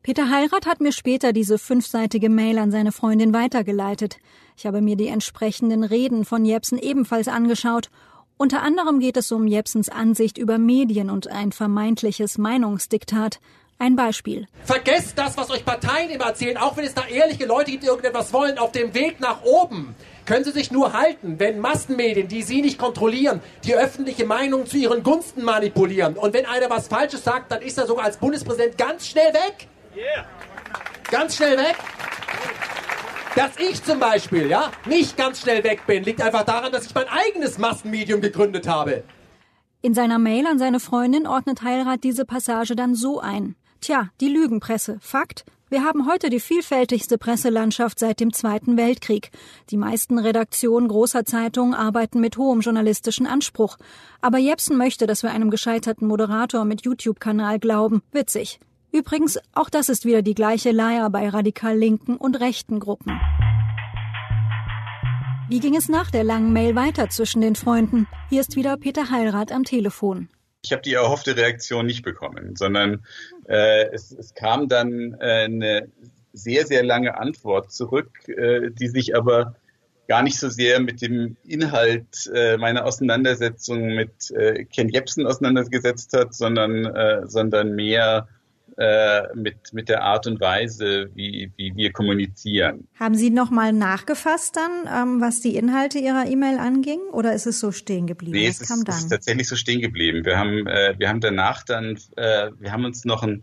Peter 0.02 0.30
Heirat 0.30 0.64
hat 0.64 0.80
mir 0.80 0.92
später 0.92 1.34
diese 1.34 1.58
fünfseitige 1.58 2.30
Mail 2.30 2.58
an 2.58 2.70
seine 2.70 2.90
Freundin 2.90 3.34
weitergeleitet. 3.34 4.16
Ich 4.56 4.64
habe 4.64 4.80
mir 4.80 4.96
die 4.96 5.08
entsprechenden 5.08 5.84
Reden 5.84 6.24
von 6.24 6.46
Jepsen 6.46 6.78
ebenfalls 6.78 7.28
angeschaut. 7.28 7.90
Unter 8.42 8.62
anderem 8.62 8.98
geht 8.98 9.16
es 9.16 9.30
um 9.30 9.46
Jepsens 9.46 9.88
Ansicht 9.88 10.36
über 10.36 10.58
Medien 10.58 11.10
und 11.10 11.28
ein 11.28 11.52
vermeintliches 11.52 12.38
Meinungsdiktat. 12.38 13.38
Ein 13.78 13.94
Beispiel. 13.94 14.48
Vergesst 14.64 15.16
das, 15.16 15.36
was 15.36 15.48
euch 15.52 15.64
Parteien 15.64 16.10
immer 16.10 16.24
erzählen, 16.24 16.56
auch 16.56 16.76
wenn 16.76 16.84
es 16.84 16.92
da 16.92 17.06
ehrliche 17.06 17.46
Leute 17.46 17.70
gibt, 17.70 17.84
die 17.84 17.86
irgendetwas 17.86 18.32
wollen, 18.32 18.58
auf 18.58 18.72
dem 18.72 18.94
Weg 18.94 19.20
nach 19.20 19.44
oben 19.44 19.94
können 20.26 20.44
sie 20.44 20.50
sich 20.50 20.72
nur 20.72 20.92
halten, 20.92 21.38
wenn 21.38 21.60
Massenmedien, 21.60 22.26
die 22.26 22.42
sie 22.42 22.62
nicht 22.62 22.78
kontrollieren, 22.78 23.40
die 23.62 23.76
öffentliche 23.76 24.26
Meinung 24.26 24.66
zu 24.66 24.76
ihren 24.76 25.04
Gunsten 25.04 25.44
manipulieren. 25.44 26.16
Und 26.16 26.34
wenn 26.34 26.44
einer 26.44 26.68
was 26.68 26.88
Falsches 26.88 27.22
sagt, 27.22 27.52
dann 27.52 27.62
ist 27.62 27.78
er 27.78 27.86
sogar 27.86 28.06
als 28.06 28.16
Bundespräsident 28.16 28.76
ganz 28.76 29.06
schnell 29.06 29.32
weg. 29.34 29.68
Yeah. 29.96 30.26
Ganz 31.12 31.36
schnell 31.36 31.56
weg. 31.58 31.76
Dass 33.34 33.52
ich 33.58 33.82
zum 33.82 33.98
Beispiel, 33.98 34.48
ja, 34.48 34.70
nicht 34.86 35.16
ganz 35.16 35.40
schnell 35.40 35.64
weg 35.64 35.86
bin, 35.86 36.04
liegt 36.04 36.20
einfach 36.20 36.44
daran, 36.44 36.70
dass 36.70 36.84
ich 36.84 36.94
mein 36.94 37.08
eigenes 37.08 37.56
Massenmedium 37.56 38.20
gegründet 38.20 38.68
habe. 38.68 39.04
In 39.80 39.94
seiner 39.94 40.18
Mail 40.18 40.46
an 40.46 40.58
seine 40.58 40.80
Freundin 40.80 41.26
ordnet 41.26 41.62
Heilrat 41.62 42.04
diese 42.04 42.24
Passage 42.26 42.76
dann 42.76 42.94
so 42.94 43.20
ein. 43.20 43.56
Tja, 43.80 44.10
die 44.20 44.28
Lügenpresse. 44.28 44.98
Fakt. 45.00 45.44
Wir 45.70 45.82
haben 45.82 46.06
heute 46.06 46.28
die 46.28 46.38
vielfältigste 46.38 47.16
Presselandschaft 47.16 47.98
seit 47.98 48.20
dem 48.20 48.34
Zweiten 48.34 48.76
Weltkrieg. 48.76 49.30
Die 49.70 49.78
meisten 49.78 50.18
Redaktionen 50.18 50.86
großer 50.86 51.24
Zeitungen 51.24 51.72
arbeiten 51.72 52.20
mit 52.20 52.36
hohem 52.36 52.60
journalistischen 52.60 53.26
Anspruch. 53.26 53.78
Aber 54.20 54.36
Jepsen 54.36 54.76
möchte, 54.76 55.06
dass 55.06 55.22
wir 55.22 55.30
einem 55.30 55.50
gescheiterten 55.50 56.06
Moderator 56.06 56.66
mit 56.66 56.82
YouTube-Kanal 56.82 57.58
glauben. 57.58 58.02
Witzig. 58.12 58.60
Übrigens, 58.94 59.38
auch 59.54 59.70
das 59.70 59.88
ist 59.88 60.04
wieder 60.04 60.20
die 60.20 60.34
gleiche 60.34 60.70
Leier 60.70 61.08
bei 61.08 61.26
radikal 61.30 61.74
linken 61.74 62.18
und 62.18 62.38
rechten 62.40 62.78
Gruppen. 62.78 63.18
Wie 65.48 65.60
ging 65.60 65.74
es 65.74 65.88
nach 65.88 66.10
der 66.10 66.24
langen 66.24 66.52
Mail 66.52 66.76
weiter 66.76 67.08
zwischen 67.08 67.40
den 67.40 67.56
Freunden? 67.56 68.06
Hier 68.28 68.42
ist 68.42 68.54
wieder 68.54 68.76
Peter 68.76 69.10
Heilrath 69.10 69.50
am 69.50 69.64
Telefon. 69.64 70.28
Ich 70.62 70.72
habe 70.72 70.82
die 70.82 70.92
erhoffte 70.92 71.34
Reaktion 71.36 71.86
nicht 71.86 72.04
bekommen, 72.04 72.54
sondern 72.54 73.02
äh, 73.48 73.86
es, 73.92 74.12
es, 74.12 74.34
kam 74.34 74.68
dann 74.68 75.16
äh, 75.20 75.44
eine 75.44 75.88
sehr, 76.34 76.66
sehr 76.66 76.84
lange 76.84 77.18
Antwort 77.18 77.72
zurück, 77.72 78.28
äh, 78.28 78.70
die 78.70 78.88
sich 78.88 79.16
aber 79.16 79.56
gar 80.06 80.22
nicht 80.22 80.38
so 80.38 80.50
sehr 80.50 80.80
mit 80.80 81.00
dem 81.00 81.36
Inhalt 81.44 82.30
äh, 82.34 82.58
meiner 82.58 82.84
Auseinandersetzung 82.84 83.94
mit 83.94 84.30
äh, 84.32 84.64
Ken 84.66 84.90
Jebsen 84.90 85.26
auseinandergesetzt 85.26 86.12
hat, 86.12 86.34
sondern, 86.34 86.84
äh, 86.84 87.26
sondern 87.26 87.74
mehr 87.74 88.28
äh, 88.78 89.34
mit, 89.34 89.72
mit 89.72 89.88
der 89.88 90.02
Art 90.02 90.26
und 90.26 90.40
Weise, 90.40 91.10
wie, 91.14 91.52
wie 91.56 91.74
wir 91.76 91.92
kommunizieren. 91.92 92.88
Haben 92.98 93.14
Sie 93.14 93.30
nochmal 93.30 93.72
nachgefasst 93.72 94.56
dann, 94.56 94.70
ähm, 94.86 95.20
was 95.20 95.40
die 95.40 95.56
Inhalte 95.56 95.98
Ihrer 95.98 96.26
E-Mail 96.26 96.58
anging? 96.58 97.00
Oder 97.12 97.34
ist 97.34 97.46
es 97.46 97.60
so 97.60 97.72
stehen 97.72 98.06
geblieben? 98.06 98.32
Nee, 98.32 98.46
es 98.46 98.60
ist, 98.60 98.70
es 98.70 98.98
ist, 98.98 99.08
tatsächlich 99.08 99.48
so 99.48 99.56
stehen 99.56 99.80
geblieben. 99.80 100.24
Wir 100.24 100.38
haben, 100.38 100.66
äh, 100.66 100.94
wir 100.98 101.08
haben 101.08 101.20
danach 101.20 101.62
dann, 101.62 101.98
äh, 102.16 102.50
wir 102.58 102.72
haben 102.72 102.84
uns 102.84 103.04
noch 103.04 103.22
ein, 103.22 103.42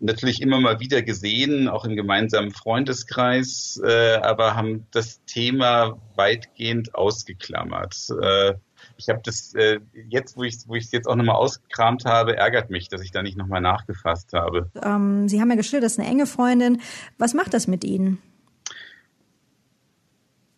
natürlich 0.00 0.40
immer 0.40 0.60
mal 0.60 0.80
wieder 0.80 1.02
gesehen, 1.02 1.68
auch 1.68 1.84
im 1.84 1.96
gemeinsamen 1.96 2.50
Freundeskreis, 2.50 3.80
äh, 3.84 4.16
aber 4.16 4.56
haben 4.56 4.86
das 4.90 5.24
Thema 5.26 6.00
weitgehend 6.14 6.94
ausgeklammert. 6.94 8.08
Äh, 8.22 8.54
ich 8.96 9.08
habe 9.08 9.20
das 9.22 9.54
äh, 9.54 9.80
jetzt, 10.08 10.36
wo 10.36 10.42
ich 10.42 10.56
wo 10.66 10.74
es 10.74 10.92
jetzt 10.92 11.06
auch 11.06 11.16
nochmal 11.16 11.36
ausgekramt 11.36 12.04
habe, 12.04 12.36
ärgert 12.36 12.70
mich, 12.70 12.88
dass 12.88 13.02
ich 13.02 13.10
da 13.10 13.22
nicht 13.22 13.36
nochmal 13.36 13.60
nachgefasst 13.60 14.32
habe. 14.32 14.70
Ähm, 14.82 15.28
Sie 15.28 15.40
haben 15.40 15.50
ja 15.50 15.56
geschildert, 15.56 15.84
das 15.84 15.92
ist 15.92 15.98
eine 16.00 16.08
enge 16.08 16.26
Freundin. 16.26 16.80
Was 17.18 17.34
macht 17.34 17.54
das 17.54 17.66
mit 17.66 17.84
Ihnen? 17.84 18.18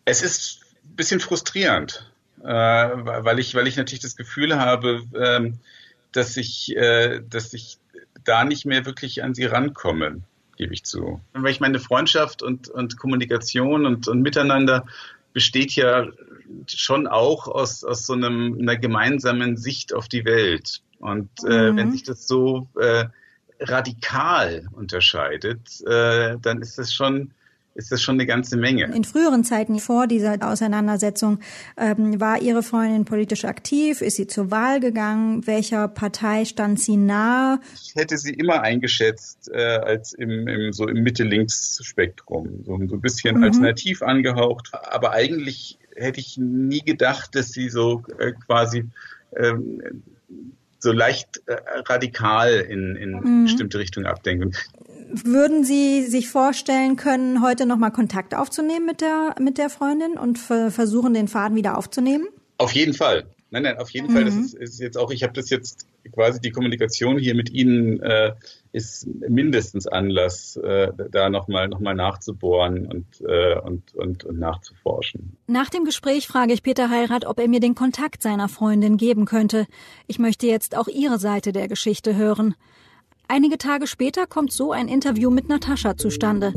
Es 0.04 0.23
ist 0.23 0.62
ein 0.85 0.97
bisschen 0.97 1.21
frustrierend, 1.21 2.11
äh, 2.42 2.47
weil 2.47 3.38
ich 3.38 3.54
weil 3.54 3.66
ich 3.66 3.76
natürlich 3.76 4.02
das 4.02 4.16
Gefühl 4.16 4.59
habe, 4.59 5.02
äh, 5.12 5.52
dass 6.12 6.37
ich 6.37 6.75
äh, 6.76 7.21
dass 7.28 7.52
ich 7.52 7.78
da 8.25 8.45
nicht 8.45 8.66
mehr 8.66 8.87
wirklich 8.87 9.23
an 9.23 9.35
sie 9.35 9.45
rankomme 9.45 10.23
gebe 10.59 10.75
ich 10.75 10.85
zu. 10.85 11.21
Weil 11.33 11.52
ich 11.52 11.61
meine 11.61 11.78
Freundschaft 11.78 12.42
und, 12.42 12.68
und 12.68 12.99
Kommunikation 12.99 13.87
und, 13.87 14.09
und 14.09 14.21
Miteinander 14.21 14.85
besteht 15.32 15.73
ja 15.73 16.06
schon 16.66 17.06
auch 17.06 17.49
aus, 17.49 17.85
aus 17.85 18.06
so 18.06 18.14
einem, 18.14 18.58
einer 18.61 18.76
gemeinsamen 18.76 19.56
Sicht 19.56 19.94
auf 19.94 20.08
die 20.08 20.25
Welt. 20.25 20.82
Und 20.99 21.30
äh, 21.47 21.70
mhm. 21.70 21.76
wenn 21.76 21.92
sich 21.92 22.02
das 22.02 22.26
so 22.26 22.68
äh, 22.78 23.06
radikal 23.61 24.66
unterscheidet, 24.73 25.80
äh, 25.87 26.37
dann 26.40 26.61
ist 26.61 26.78
das 26.78 26.92
schon 26.92 27.32
ist 27.78 27.92
das 27.92 28.02
schon 28.02 28.16
eine 28.16 28.26
ganze 28.26 28.56
Menge. 28.56 28.92
In 28.92 29.04
früheren 29.04 29.44
Zeiten 29.44 29.78
vor 29.78 30.08
dieser 30.08 30.37
Auseinandersetzung 30.40 31.38
ähm, 31.76 32.20
war 32.20 32.42
Ihre 32.42 32.64
Freundin 32.64 33.04
politisch 33.04 33.44
aktiv? 33.44 34.02
Ist 34.02 34.16
sie 34.16 34.26
zur 34.26 34.50
Wahl 34.50 34.80
gegangen? 34.80 35.47
Welcher 35.47 35.87
Partei 35.87 36.44
stand 36.44 36.80
sie 36.80 36.97
nahe? 36.97 37.61
Ich 37.75 37.94
hätte 37.94 38.18
sie 38.18 38.35
immer 38.35 38.62
eingeschätzt 38.62 39.49
äh, 39.52 39.58
als 39.61 40.12
im, 40.12 40.49
im 40.49 40.73
so 40.73 40.88
im 40.88 41.04
Mitte-Links-Spektrum, 41.04 42.64
so, 42.64 42.76
so 42.88 42.97
ein 42.97 43.00
bisschen 43.00 43.37
mhm. 43.37 43.44
alternativ 43.44 44.02
angehaucht. 44.02 44.70
Aber 44.73 45.12
eigentlich 45.12 45.78
hätte 45.94 46.18
ich 46.18 46.37
nie 46.37 46.82
gedacht, 46.82 47.37
dass 47.37 47.52
sie 47.52 47.68
so 47.68 48.02
äh, 48.18 48.32
quasi 48.32 48.87
ähm, 49.37 50.02
so 50.80 50.90
leicht 50.92 51.42
äh, 51.47 51.56
radikal 51.87 52.54
in, 52.54 52.97
in 52.97 53.12
mhm. 53.12 53.44
bestimmte 53.44 53.78
Richtungen 53.78 54.06
abdenken. 54.06 54.52
Würden 55.11 55.65
Sie 55.65 56.07
sich 56.07 56.29
vorstellen 56.29 56.97
können, 56.97 57.43
heute 57.43 57.67
nochmal 57.67 57.93
Kontakt 57.93 58.35
aufzunehmen 58.35 58.87
mit 58.87 59.00
der, 59.00 59.35
mit 59.41 59.59
der 59.59 59.71
Freundin 59.71 60.19
und 60.19 60.38
versuchen, 60.38 61.15
den 61.15 61.29
Faden 61.29 61.57
wieder 61.57 61.79
aufzunehmen? 61.79 62.29
Auf 62.59 62.73
jeden 62.73 62.95
Fall. 62.95 63.25
Nein, 63.50 63.62
nein, 63.62 63.79
auf 63.79 63.91
jeden 63.91 64.09
mhm. 64.09 64.12
Fall. 64.12 64.25
Das 64.25 64.35
mhm. 64.35 64.45
ist, 64.45 64.55
ist, 64.55 64.81
jetzt 64.81 64.99
auch, 64.99 65.11
ich 65.11 65.23
habe 65.23 65.33
das 65.33 65.49
jetzt 65.49 65.87
quasi 66.12 66.41
die 66.41 66.50
Kommunikation 66.50 67.19
hier 67.19 67.35
mit 67.35 67.50
Ihnen 67.50 68.00
äh, 68.00 68.35
ist 68.73 69.07
mindestens 69.07 69.87
Anlass, 69.87 70.57
äh, 70.57 70.93
da 71.11 71.31
nochmal 71.31 71.69
noch 71.69 71.81
mal 71.81 71.95
nachzubohren 71.95 72.87
und, 72.87 73.07
äh, 73.27 73.59
und, 73.59 73.95
und, 73.95 74.25
und 74.25 74.38
nachzuforschen. 74.38 75.37
Nach 75.47 75.71
dem 75.71 75.85
Gespräch 75.85 76.27
frage 76.27 76.53
ich 76.53 76.62
Peter 76.62 76.91
Heirat, 76.91 77.25
ob 77.25 77.41
er 77.41 77.49
mir 77.49 77.61
den 77.61 77.75
Kontakt 77.75 78.23
seiner 78.23 78.49
Freundin 78.49 78.99
geben 78.99 79.25
könnte. 79.25 79.67
Ich 80.07 80.19
möchte 80.19 80.47
jetzt 80.47 80.77
auch 80.77 80.88
ihre 80.88 81.19
Seite 81.19 81.53
der 81.53 81.69
Geschichte 81.69 82.17
hören. 82.17 82.55
Einige 83.30 83.58
Tage 83.58 83.87
später 83.87 84.26
kommt 84.26 84.52
so 84.52 84.73
ein 84.73 84.88
Interview 84.88 85.30
mit 85.30 85.50
Natascha 85.50 85.99
zustande. 85.99 86.54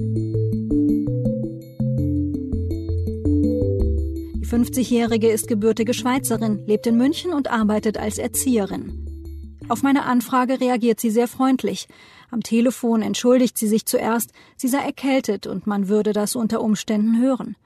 50-Jährige 4.52 5.30
ist 5.30 5.50
gebürtige 5.50 5.94
Schweizerin, 5.94 6.64
lebt 6.66 6.88
in 6.88 6.96
München 6.96 7.34
und 7.34 7.52
arbeitet 7.52 7.98
als 7.98 8.18
Erzieherin. 8.18 9.60
Auf 9.68 9.84
meine 9.84 10.04
Anfrage 10.04 10.62
reagiert 10.62 11.02
sie 11.02 11.12
sehr 11.12 11.28
freundlich. 11.28 11.90
Am 12.30 12.42
Telefon 12.42 13.02
entschuldigt 13.02 13.58
sie 13.58 13.68
sich 13.68 13.86
zuerst, 13.86 14.32
sie 14.56 14.70
sei 14.70 14.80
erkältet 14.80 15.48
und 15.48 15.68
man 15.68 15.90
würde 15.90 16.14
das 16.14 16.38
unter 16.38 16.62
Umständen 16.62 17.22
hören. 17.22 17.58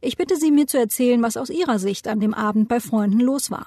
Ich 0.00 0.16
bitte 0.16 0.36
sie, 0.36 0.50
mir 0.50 0.66
zu 0.66 0.78
erzählen, 0.78 1.22
was 1.22 1.36
aus 1.36 1.50
ihrer 1.50 1.78
Sicht 1.78 2.08
an 2.08 2.18
dem 2.18 2.32
Abend 2.32 2.68
bei 2.68 2.80
Freunden 2.80 3.20
los 3.20 3.50
war. 3.50 3.66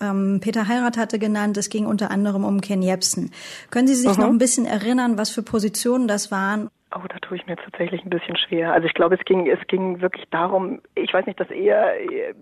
Ähm, 0.00 0.40
Peter 0.42 0.68
Heirat 0.68 0.96
hatte 0.96 1.18
genannt, 1.18 1.56
es 1.56 1.70
ging 1.70 1.86
unter 1.86 2.10
anderem 2.10 2.44
um 2.44 2.60
Ken 2.60 2.82
Jebsen. 2.82 3.30
Können 3.70 3.86
Sie 3.86 3.94
sich 3.94 4.16
mhm. 4.16 4.22
noch 4.22 4.30
ein 4.30 4.38
bisschen 4.38 4.66
erinnern, 4.66 5.18
was 5.18 5.30
für 5.30 5.42
Positionen 5.42 6.08
das 6.08 6.30
waren? 6.30 6.70
Oh, 6.94 7.06
da 7.08 7.18
tue 7.18 7.36
ich 7.36 7.46
mir 7.46 7.56
tatsächlich 7.56 8.04
ein 8.04 8.10
bisschen 8.10 8.36
schwer. 8.36 8.72
Also 8.72 8.86
ich 8.86 8.94
glaube, 8.94 9.16
es 9.16 9.24
ging, 9.24 9.46
es 9.48 9.58
ging 9.66 10.00
wirklich 10.00 10.24
darum, 10.30 10.80
ich 10.94 11.12
weiß 11.12 11.26
nicht, 11.26 11.40
dass 11.40 11.50
er 11.50 12.00
äh, 12.00 12.32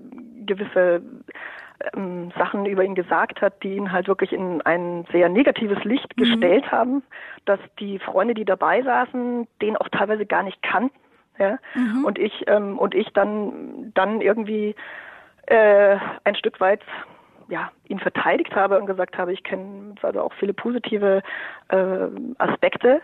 gewisse 0.44 1.02
ähm, 1.94 2.30
Sachen 2.37 2.66
über 2.66 2.84
ihn 2.84 2.94
gesagt 2.94 3.40
hat, 3.40 3.62
die 3.62 3.76
ihn 3.76 3.90
halt 3.90 4.06
wirklich 4.06 4.32
in 4.32 4.61
ein 4.62 5.06
sehr 5.12 5.28
negatives 5.28 5.82
Licht 5.84 6.16
mhm. 6.16 6.23
gestellt 6.23 6.70
haben, 6.70 7.02
dass 7.46 7.61
die 7.80 7.99
Freunde, 7.99 8.34
die 8.34 8.44
dabei 8.44 8.82
saßen, 8.82 9.46
den 9.61 9.76
auch 9.76 9.88
teilweise 9.88 10.26
gar 10.26 10.42
nicht 10.42 10.62
kannten. 10.62 10.96
Ja? 11.38 11.58
Mhm. 11.75 12.04
Und 12.04 12.18
ich 12.18 12.44
ähm, 12.46 12.78
und 12.78 12.94
ich 12.94 13.08
dann 13.12 13.92
dann 13.94 14.20
irgendwie 14.20 14.75
äh, 15.46 15.96
ein 16.25 16.37
Stück 16.37 16.61
weit 16.61 16.82
ja, 17.48 17.70
ihn 17.88 17.98
verteidigt 17.98 18.54
habe 18.54 18.78
und 18.78 18.86
gesagt 18.86 19.18
habe, 19.18 19.32
ich 19.32 19.42
kenne 19.42 19.94
also 20.02 20.20
auch 20.22 20.32
viele 20.34 20.54
positive 20.54 21.22
äh, 21.68 22.06
Aspekte, 22.38 23.00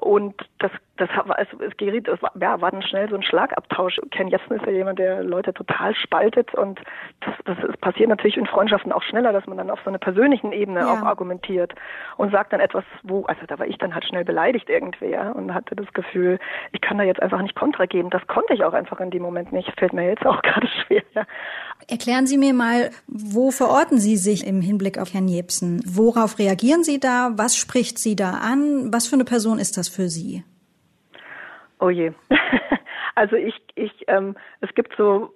und 0.00 0.34
das, 0.58 0.70
das 0.96 1.08
war, 1.10 1.38
also 1.38 1.60
es 1.60 1.76
geriet, 1.76 2.08
es 2.08 2.20
war, 2.22 2.32
ja, 2.40 2.60
war 2.60 2.70
dann 2.70 2.82
schnell 2.82 3.08
so 3.08 3.14
ein 3.14 3.22
Schlagabtausch. 3.22 4.00
Ken 4.10 4.28
Jessen 4.28 4.56
ist 4.56 4.64
ja 4.64 4.72
jemand, 4.72 4.98
der 4.98 5.22
Leute 5.22 5.52
total 5.52 5.94
spaltet 5.94 6.54
und 6.54 6.80
das, 7.20 7.34
das 7.44 7.58
ist, 7.68 7.80
passiert 7.80 8.08
natürlich 8.08 8.36
in 8.36 8.46
Freundschaften 8.46 8.90
auch 8.90 9.02
schneller, 9.02 9.32
dass 9.32 9.46
man 9.46 9.58
dann 9.58 9.70
auf 9.70 9.80
so 9.84 9.90
einer 9.90 9.98
persönlichen 9.98 10.52
Ebene 10.52 10.80
ja. 10.80 10.92
auch 10.92 11.02
argumentiert 11.02 11.74
und 12.16 12.32
sagt 12.32 12.52
dann 12.52 12.60
etwas, 12.60 12.84
wo, 13.02 13.24
also 13.24 13.42
da 13.46 13.58
war 13.58 13.66
ich 13.66 13.78
dann 13.78 13.94
halt 13.94 14.04
schnell 14.06 14.24
beleidigt 14.24 14.68
irgendwie, 14.68 15.10
ja, 15.10 15.30
und 15.30 15.52
hatte 15.54 15.76
das 15.76 15.92
Gefühl, 15.92 16.38
ich 16.72 16.80
kann 16.80 16.98
da 16.98 17.04
jetzt 17.04 17.22
einfach 17.22 17.40
nicht 17.42 17.54
Kontra 17.54 17.86
geben. 17.86 18.10
Das 18.10 18.26
konnte 18.26 18.54
ich 18.54 18.64
auch 18.64 18.72
einfach 18.72 18.98
in 19.00 19.10
dem 19.10 19.22
Moment 19.22 19.52
nicht. 19.52 19.72
Fällt 19.78 19.92
mir 19.92 20.08
jetzt 20.08 20.26
auch 20.26 20.40
gerade 20.42 20.66
schwer, 20.66 21.02
ja. 21.14 21.24
Erklären 21.88 22.26
Sie 22.26 22.38
mir 22.38 22.54
mal, 22.54 22.90
wo 23.08 23.50
verorten 23.50 23.98
Sie 23.98 24.16
sich 24.16 24.46
im 24.46 24.60
Hinblick 24.60 24.98
auf 24.98 25.12
Herrn 25.12 25.26
Jebsen? 25.26 25.82
Worauf 25.84 26.38
reagieren 26.38 26.84
Sie 26.84 27.00
da? 27.00 27.32
Was 27.34 27.56
spricht 27.56 27.98
Sie 27.98 28.14
da 28.14 28.32
an? 28.34 28.92
Was 28.92 29.08
für 29.08 29.16
eine 29.16 29.24
Person 29.24 29.58
ist 29.58 29.76
das 29.76 29.81
für 29.88 30.08
Sie? 30.08 30.44
Oh 31.80 31.90
je. 31.90 32.12
Also 33.14 33.36
ich, 33.36 33.54
ich, 33.74 33.92
ähm, 34.08 34.36
es 34.62 34.74
gibt 34.74 34.96
so 34.96 35.34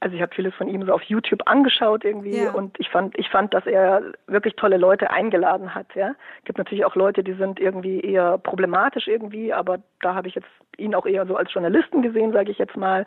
also 0.00 0.14
ich 0.14 0.22
habe 0.22 0.34
vieles 0.34 0.54
von 0.54 0.68
ihm 0.68 0.84
so 0.86 0.92
auf 0.92 1.02
YouTube 1.02 1.42
angeschaut 1.46 2.04
irgendwie 2.04 2.44
ja. 2.44 2.52
und 2.52 2.78
ich 2.78 2.88
fand, 2.88 3.18
ich 3.18 3.28
fand, 3.28 3.52
dass 3.52 3.66
er 3.66 4.02
wirklich 4.26 4.54
tolle 4.54 4.76
Leute 4.76 5.10
eingeladen 5.10 5.74
hat. 5.74 5.86
Ja, 5.94 6.14
gibt 6.44 6.58
natürlich 6.58 6.84
auch 6.84 6.94
Leute, 6.94 7.24
die 7.24 7.32
sind 7.32 7.58
irgendwie 7.58 8.00
eher 8.00 8.38
problematisch 8.38 9.08
irgendwie, 9.08 9.52
aber 9.52 9.78
da 10.00 10.14
habe 10.14 10.28
ich 10.28 10.36
jetzt 10.36 10.48
ihn 10.76 10.94
auch 10.94 11.06
eher 11.06 11.26
so 11.26 11.36
als 11.36 11.52
Journalisten 11.52 12.02
gesehen, 12.02 12.32
sage 12.32 12.52
ich 12.52 12.58
jetzt 12.58 12.76
mal. 12.76 13.06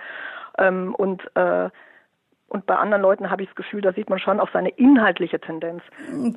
Ähm, 0.57 0.93
und 0.95 1.23
äh, 1.35 1.69
und 2.51 2.65
bei 2.65 2.75
anderen 2.75 3.01
Leuten 3.01 3.31
habe 3.31 3.43
ich 3.43 3.47
das 3.47 3.55
Gefühl, 3.55 3.79
da 3.79 3.93
sieht 3.93 4.09
man 4.09 4.19
schon 4.19 4.41
auch 4.41 4.49
seine 4.51 4.69
inhaltliche 4.71 5.39
Tendenz. 5.39 5.81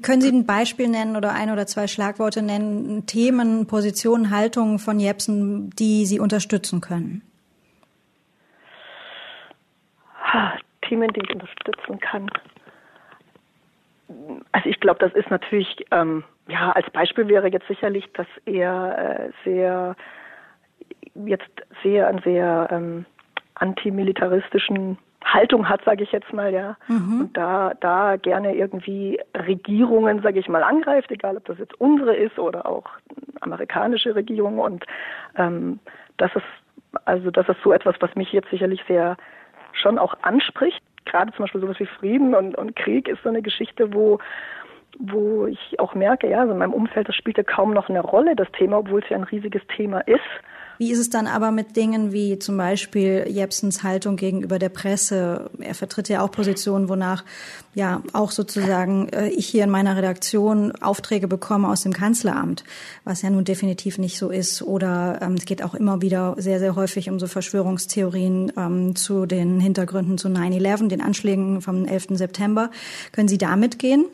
Können 0.02 0.20
Sie 0.20 0.30
ein 0.30 0.46
Beispiel 0.46 0.86
nennen 0.86 1.16
oder 1.16 1.32
ein 1.32 1.50
oder 1.50 1.66
zwei 1.66 1.88
Schlagworte 1.88 2.40
nennen, 2.40 3.04
Themen, 3.06 3.66
Positionen, 3.66 4.30
Haltungen 4.30 4.78
von 4.78 5.00
Jepsen, 5.00 5.70
die 5.70 6.06
Sie 6.06 6.20
unterstützen 6.20 6.80
können? 6.80 7.22
Themen, 10.82 11.12
die 11.12 11.20
ich 11.24 11.34
unterstützen 11.34 11.98
kann. 11.98 12.30
Also 14.52 14.68
ich 14.68 14.78
glaube, 14.78 15.00
das 15.00 15.12
ist 15.14 15.30
natürlich, 15.30 15.84
ähm, 15.90 16.22
ja, 16.46 16.70
als 16.72 16.88
Beispiel 16.90 17.26
wäre 17.26 17.48
jetzt 17.48 17.66
sicherlich, 17.66 18.04
dass 18.12 18.28
er 18.44 18.98
äh, 18.98 19.30
sehr, 19.42 19.96
jetzt 21.26 21.50
sehr, 21.82 22.06
einen 22.06 22.22
sehr 22.22 22.68
ähm, 22.70 23.06
antimilitaristischen 23.56 24.96
Haltung 25.34 25.68
hat, 25.68 25.84
sage 25.84 26.04
ich 26.04 26.12
jetzt 26.12 26.32
mal, 26.32 26.52
ja. 26.52 26.76
Mhm. 26.88 27.20
Und 27.20 27.36
da, 27.36 27.72
da 27.80 28.16
gerne 28.16 28.54
irgendwie 28.54 29.20
Regierungen, 29.36 30.22
sage 30.22 30.38
ich 30.38 30.48
mal, 30.48 30.62
angreift, 30.62 31.10
egal 31.10 31.36
ob 31.36 31.44
das 31.44 31.58
jetzt 31.58 31.78
unsere 31.80 32.14
ist 32.14 32.38
oder 32.38 32.66
auch 32.66 32.86
amerikanische 33.40 34.14
Regierung. 34.14 34.58
Und 34.58 34.86
ähm, 35.36 35.80
das 36.16 36.34
ist, 36.34 36.46
also 37.04 37.30
das 37.30 37.48
ist 37.48 37.62
so 37.62 37.72
etwas, 37.72 37.96
was 38.00 38.14
mich 38.14 38.32
jetzt 38.32 38.50
sicherlich 38.50 38.82
sehr 38.88 39.16
schon 39.72 39.98
auch 39.98 40.14
anspricht. 40.22 40.82
Gerade 41.04 41.32
zum 41.32 41.44
Beispiel 41.44 41.60
sowas 41.60 41.80
wie 41.80 41.86
Frieden 41.86 42.34
und, 42.34 42.56
und 42.56 42.76
Krieg 42.76 43.08
ist 43.08 43.22
so 43.22 43.28
eine 43.28 43.42
Geschichte, 43.42 43.92
wo 43.92 44.18
wo 44.98 45.46
ich 45.46 45.80
auch 45.80 45.94
merke, 45.94 46.28
ja, 46.28 46.40
also 46.40 46.52
in 46.52 46.58
meinem 46.58 46.72
Umfeld, 46.72 47.08
das 47.08 47.16
spielt 47.16 47.36
ja 47.36 47.42
kaum 47.42 47.72
noch 47.72 47.88
eine 47.88 48.00
Rolle, 48.00 48.36
das 48.36 48.50
Thema, 48.52 48.78
obwohl 48.78 49.02
es 49.02 49.08
ja 49.08 49.16
ein 49.16 49.24
riesiges 49.24 49.62
Thema 49.66 50.00
ist. 50.00 50.20
Wie 50.78 50.90
ist 50.90 50.98
es 50.98 51.10
dann 51.10 51.26
aber 51.26 51.50
mit 51.50 51.76
Dingen 51.76 52.12
wie 52.12 52.38
zum 52.38 52.56
Beispiel 52.56 53.26
Jepsens 53.28 53.82
Haltung 53.82 54.16
gegenüber 54.16 54.58
der 54.58 54.68
Presse? 54.68 55.50
Er 55.60 55.74
vertritt 55.74 56.08
ja 56.08 56.20
auch 56.20 56.30
Positionen, 56.30 56.88
wonach 56.88 57.24
ja 57.74 58.02
auch 58.12 58.30
sozusagen 58.30 59.08
äh, 59.10 59.28
ich 59.28 59.46
hier 59.46 59.64
in 59.64 59.70
meiner 59.70 59.96
Redaktion 59.96 60.72
Aufträge 60.80 61.28
bekomme 61.28 61.68
aus 61.68 61.82
dem 61.82 61.92
Kanzleramt, 61.92 62.64
was 63.04 63.22
ja 63.22 63.30
nun 63.30 63.44
definitiv 63.44 63.98
nicht 63.98 64.18
so 64.18 64.30
ist. 64.30 64.62
Oder 64.62 65.20
ähm, 65.22 65.34
es 65.34 65.44
geht 65.44 65.62
auch 65.62 65.74
immer 65.74 66.02
wieder 66.02 66.34
sehr, 66.38 66.58
sehr 66.58 66.76
häufig 66.76 67.10
um 67.10 67.18
so 67.18 67.26
Verschwörungstheorien 67.26 68.52
ähm, 68.56 68.96
zu 68.96 69.26
den 69.26 69.60
Hintergründen 69.60 70.18
zu 70.18 70.28
9-11, 70.28 70.88
den 70.88 71.00
Anschlägen 71.00 71.60
vom 71.60 71.86
11. 71.86 72.08
September. 72.10 72.70
Können 73.12 73.28
Sie 73.28 73.38
damit 73.38 73.78
gehen? 73.78 74.06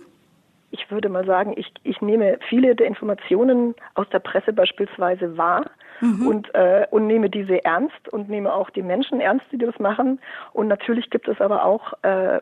Ich 0.72 0.90
würde 0.90 1.08
mal 1.08 1.26
sagen, 1.26 1.54
ich, 1.56 1.72
ich 1.82 2.00
nehme 2.00 2.38
viele 2.48 2.76
der 2.76 2.86
Informationen 2.86 3.74
aus 3.94 4.08
der 4.12 4.20
Presse 4.20 4.52
beispielsweise 4.52 5.36
wahr 5.36 5.68
mhm. 6.00 6.26
und, 6.26 6.54
äh, 6.54 6.86
und 6.90 7.06
nehme 7.06 7.30
diese 7.30 7.64
ernst 7.64 8.08
und 8.10 8.28
nehme 8.28 8.52
auch 8.52 8.70
die 8.70 8.82
Menschen 8.82 9.20
ernst, 9.20 9.46
die 9.52 9.58
das 9.58 9.78
machen. 9.78 10.20
Und 10.52 10.68
natürlich 10.68 11.10
gibt 11.10 11.28
es 11.28 11.40
aber 11.40 11.64
auch 11.64 11.92
äh, 12.02 12.40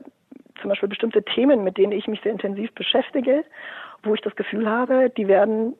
zum 0.60 0.70
Beispiel 0.70 0.88
bestimmte 0.88 1.22
Themen, 1.22 1.64
mit 1.64 1.78
denen 1.78 1.92
ich 1.92 2.06
mich 2.08 2.20
sehr 2.22 2.32
intensiv 2.32 2.72
beschäftige, 2.74 3.44
wo 4.02 4.14
ich 4.14 4.20
das 4.20 4.34
Gefühl 4.36 4.68
habe, 4.68 5.10
die 5.10 5.28
werden 5.28 5.74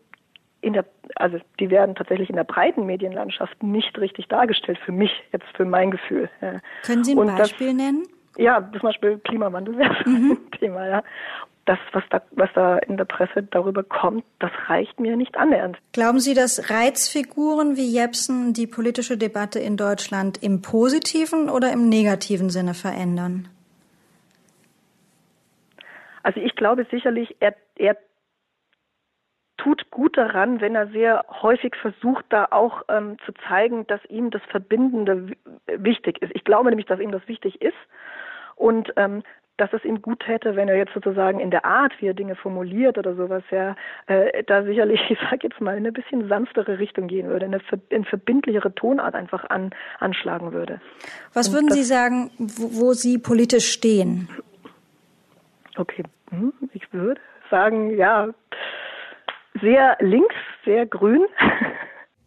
in 0.61 0.73
der, 0.73 0.85
also 1.15 1.39
die 1.61 1.71
werden 1.71 1.95
tatsächlich 1.95 2.31
in 2.31 2.37
der 2.37 2.45
breiten 2.45 2.85
Medienlandschaft 2.85 3.63
nicht 3.63 3.97
richtig 3.99 4.27
dargestellt, 4.27 4.79
für 4.85 4.93
mich, 4.93 5.13
jetzt 5.33 5.47
für 5.55 5.65
mein 5.65 5.93
Gefühl. 5.93 6.29
Ja. 6.41 6.61
Können 6.85 7.05
Sie 7.05 7.13
ein 7.13 7.19
und 7.19 7.37
Beispiel 7.37 7.69
das, 7.69 7.77
nennen? 7.77 8.03
Ja, 8.37 8.69
zum 8.73 8.81
Beispiel 8.81 9.19
Klimawandel 9.19 9.79
wäre 9.79 9.95
mhm. 10.09 10.33
ein 10.33 10.51
Thema, 10.59 10.87
ja 10.87 11.03
das, 11.69 11.79
was 11.93 12.03
da, 12.11 12.23
was 12.31 12.49
da 12.55 12.79
in 12.79 12.97
der 12.97 13.05
Presse 13.05 13.42
darüber 13.42 13.83
kommt, 13.83 14.25
das 14.38 14.51
reicht 14.69 14.99
mir 14.99 15.16
nicht 15.16 15.37
annähernd. 15.37 15.77
Glauben 15.92 16.19
Sie, 16.19 16.35
dass 16.35 16.71
Reizfiguren 16.71 17.77
wie 17.77 17.92
Jepsen 17.92 18.55
die 18.55 18.66
politische 18.66 19.19
Debatte 19.19 19.59
in 19.59 19.77
Deutschland 19.77 20.42
im 20.42 20.62
positiven 20.62 21.51
oder 21.51 21.71
im 21.73 21.88
negativen 21.88 22.49
Sinne 22.49 22.73
verändern? 22.75 23.49
Also 26.23 26.40
ich 26.40 26.57
glaube 26.57 26.87
sicherlich, 26.90 27.37
er, 27.40 27.55
er 27.77 27.97
tut 29.59 29.90
gut 29.90 30.16
daran, 30.16 30.61
wenn 30.61 30.75
er 30.75 30.88
sehr 30.88 31.25
häufig 31.42 31.75
versucht, 31.77 32.25
da 32.31 32.49
auch 32.51 32.83
ähm, 32.88 33.19
zu 33.27 33.33
zeigen, 33.47 33.87
dass 33.88 34.01
ihm 34.07 34.31
das 34.31 34.42
Verbindende 34.51 35.33
wichtig 35.66 36.23
ist. 36.23 36.33
Ich 36.35 36.45
glaube 36.45 36.71
nämlich, 36.71 36.87
dass 36.87 37.01
ihm 37.01 37.12
das 37.12 37.27
wichtig 37.29 37.61
ist. 37.61 37.77
Und 38.57 38.92
ähm, 38.97 39.23
dass 39.59 39.73
es 39.73 39.85
ihm 39.85 40.01
gut 40.01 40.27
hätte, 40.27 40.57
wenn 40.57 40.68
er 40.68 40.77
jetzt 40.77 40.94
sozusagen 40.94 41.40
in 41.40 41.51
der 41.51 41.64
Art, 41.64 41.92
wie 42.01 42.07
er 42.07 42.14
Dinge 42.14 42.37
formuliert 42.37 42.97
oder 42.97 43.14
sowas, 43.14 43.42
ja, 43.51 43.77
äh, 44.07 44.42
da 44.44 44.62
sicherlich, 44.62 45.01
ich 45.11 45.18
sag 45.31 45.42
jetzt 45.42 45.61
mal, 45.61 45.73
in 45.73 45.79
eine 45.79 45.92
bisschen 45.92 46.29
sanftere 46.29 46.79
Richtung 46.79 47.09
gehen 47.09 47.29
würde, 47.29 47.44
eine, 47.44 47.61
eine 47.92 48.05
verbindlichere 48.05 48.75
Tonart 48.75 49.14
einfach 49.14 49.44
an, 49.51 49.71
anschlagen 49.99 50.53
würde. 50.53 50.81
Was 51.35 51.49
Und 51.49 51.55
würden 51.55 51.71
Sie 51.71 51.83
sagen, 51.83 52.31
wo, 52.38 52.81
wo 52.81 52.92
Sie 52.92 53.18
politisch 53.18 53.71
stehen? 53.71 54.29
Okay, 55.77 56.05
hm, 56.31 56.53
ich 56.73 56.92
würde 56.92 57.21
sagen, 57.51 57.97
ja, 57.97 58.29
sehr 59.61 59.97
links, 60.01 60.35
sehr 60.64 60.87
grün. 60.87 61.27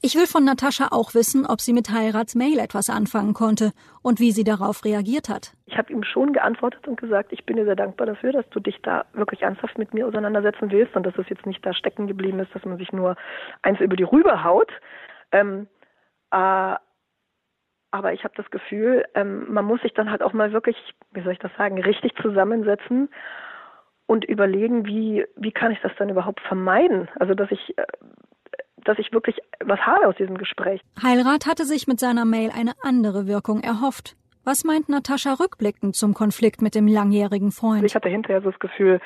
Ich 0.03 0.15
will 0.15 0.25
von 0.25 0.43
Natascha 0.43 0.87
auch 0.89 1.13
wissen, 1.13 1.45
ob 1.45 1.61
sie 1.61 1.73
mit 1.73 1.91
Heirats 1.91 2.33
Mail 2.33 2.57
etwas 2.57 2.89
anfangen 2.89 3.35
konnte 3.35 3.71
und 4.01 4.19
wie 4.19 4.31
sie 4.31 4.43
darauf 4.43 4.83
reagiert 4.83 5.29
hat. 5.29 5.53
Ich 5.67 5.77
habe 5.77 5.93
ihm 5.93 6.03
schon 6.03 6.33
geantwortet 6.33 6.87
und 6.87 6.99
gesagt, 6.99 7.31
ich 7.31 7.45
bin 7.45 7.57
dir 7.57 7.65
sehr 7.65 7.75
dankbar 7.75 8.07
dafür, 8.07 8.31
dass 8.31 8.49
du 8.49 8.59
dich 8.59 8.81
da 8.81 9.05
wirklich 9.13 9.43
ernsthaft 9.43 9.77
mit 9.77 9.93
mir 9.93 10.07
auseinandersetzen 10.07 10.71
willst 10.71 10.95
und 10.95 11.05
dass 11.05 11.15
es 11.19 11.29
jetzt 11.29 11.45
nicht 11.45 11.63
da 11.63 11.75
stecken 11.75 12.07
geblieben 12.07 12.39
ist, 12.39 12.53
dass 12.55 12.65
man 12.65 12.79
sich 12.79 12.91
nur 12.91 13.15
eins 13.61 13.79
über 13.79 13.95
die 13.95 14.01
Rübe 14.01 14.43
haut. 14.43 14.71
Ähm, 15.31 15.67
äh, 16.31 16.75
aber 17.91 18.13
ich 18.13 18.23
habe 18.23 18.33
das 18.35 18.49
Gefühl, 18.49 19.05
ähm, 19.13 19.53
man 19.53 19.65
muss 19.65 19.81
sich 19.83 19.93
dann 19.93 20.09
halt 20.09 20.23
auch 20.23 20.33
mal 20.33 20.51
wirklich, 20.51 20.77
wie 21.11 21.21
soll 21.21 21.33
ich 21.33 21.39
das 21.39 21.51
sagen, 21.57 21.79
richtig 21.79 22.15
zusammensetzen 22.23 23.09
und 24.07 24.25
überlegen, 24.25 24.87
wie, 24.87 25.27
wie 25.35 25.51
kann 25.51 25.71
ich 25.71 25.79
das 25.81 25.91
dann 25.99 26.09
überhaupt 26.09 26.39
vermeiden? 26.41 27.07
Also, 27.19 27.35
dass 27.35 27.51
ich 27.51 27.77
äh, 27.77 27.85
dass 28.85 28.99
ich 28.99 29.11
wirklich 29.11 29.37
was 29.63 29.79
habe 29.79 30.07
aus 30.07 30.15
diesem 30.15 30.37
Gespräch. 30.37 30.81
Heilrat 31.01 31.45
hatte 31.45 31.65
sich 31.65 31.87
mit 31.87 31.99
seiner 31.99 32.25
Mail 32.25 32.51
eine 32.55 32.73
andere 32.83 33.27
Wirkung 33.27 33.61
erhofft. 33.61 34.15
Was 34.43 34.63
meint 34.63 34.89
Natascha 34.89 35.33
rückblickend 35.33 35.95
zum 35.95 36.13
Konflikt 36.13 36.61
mit 36.61 36.73
dem 36.73 36.87
langjährigen 36.87 37.51
Freund? 37.51 37.83
Ich 37.83 37.95
hatte 37.95 38.09
hinterher 38.09 38.41
so 38.41 38.49
das 38.49 38.59
Gefühl, 38.59 38.99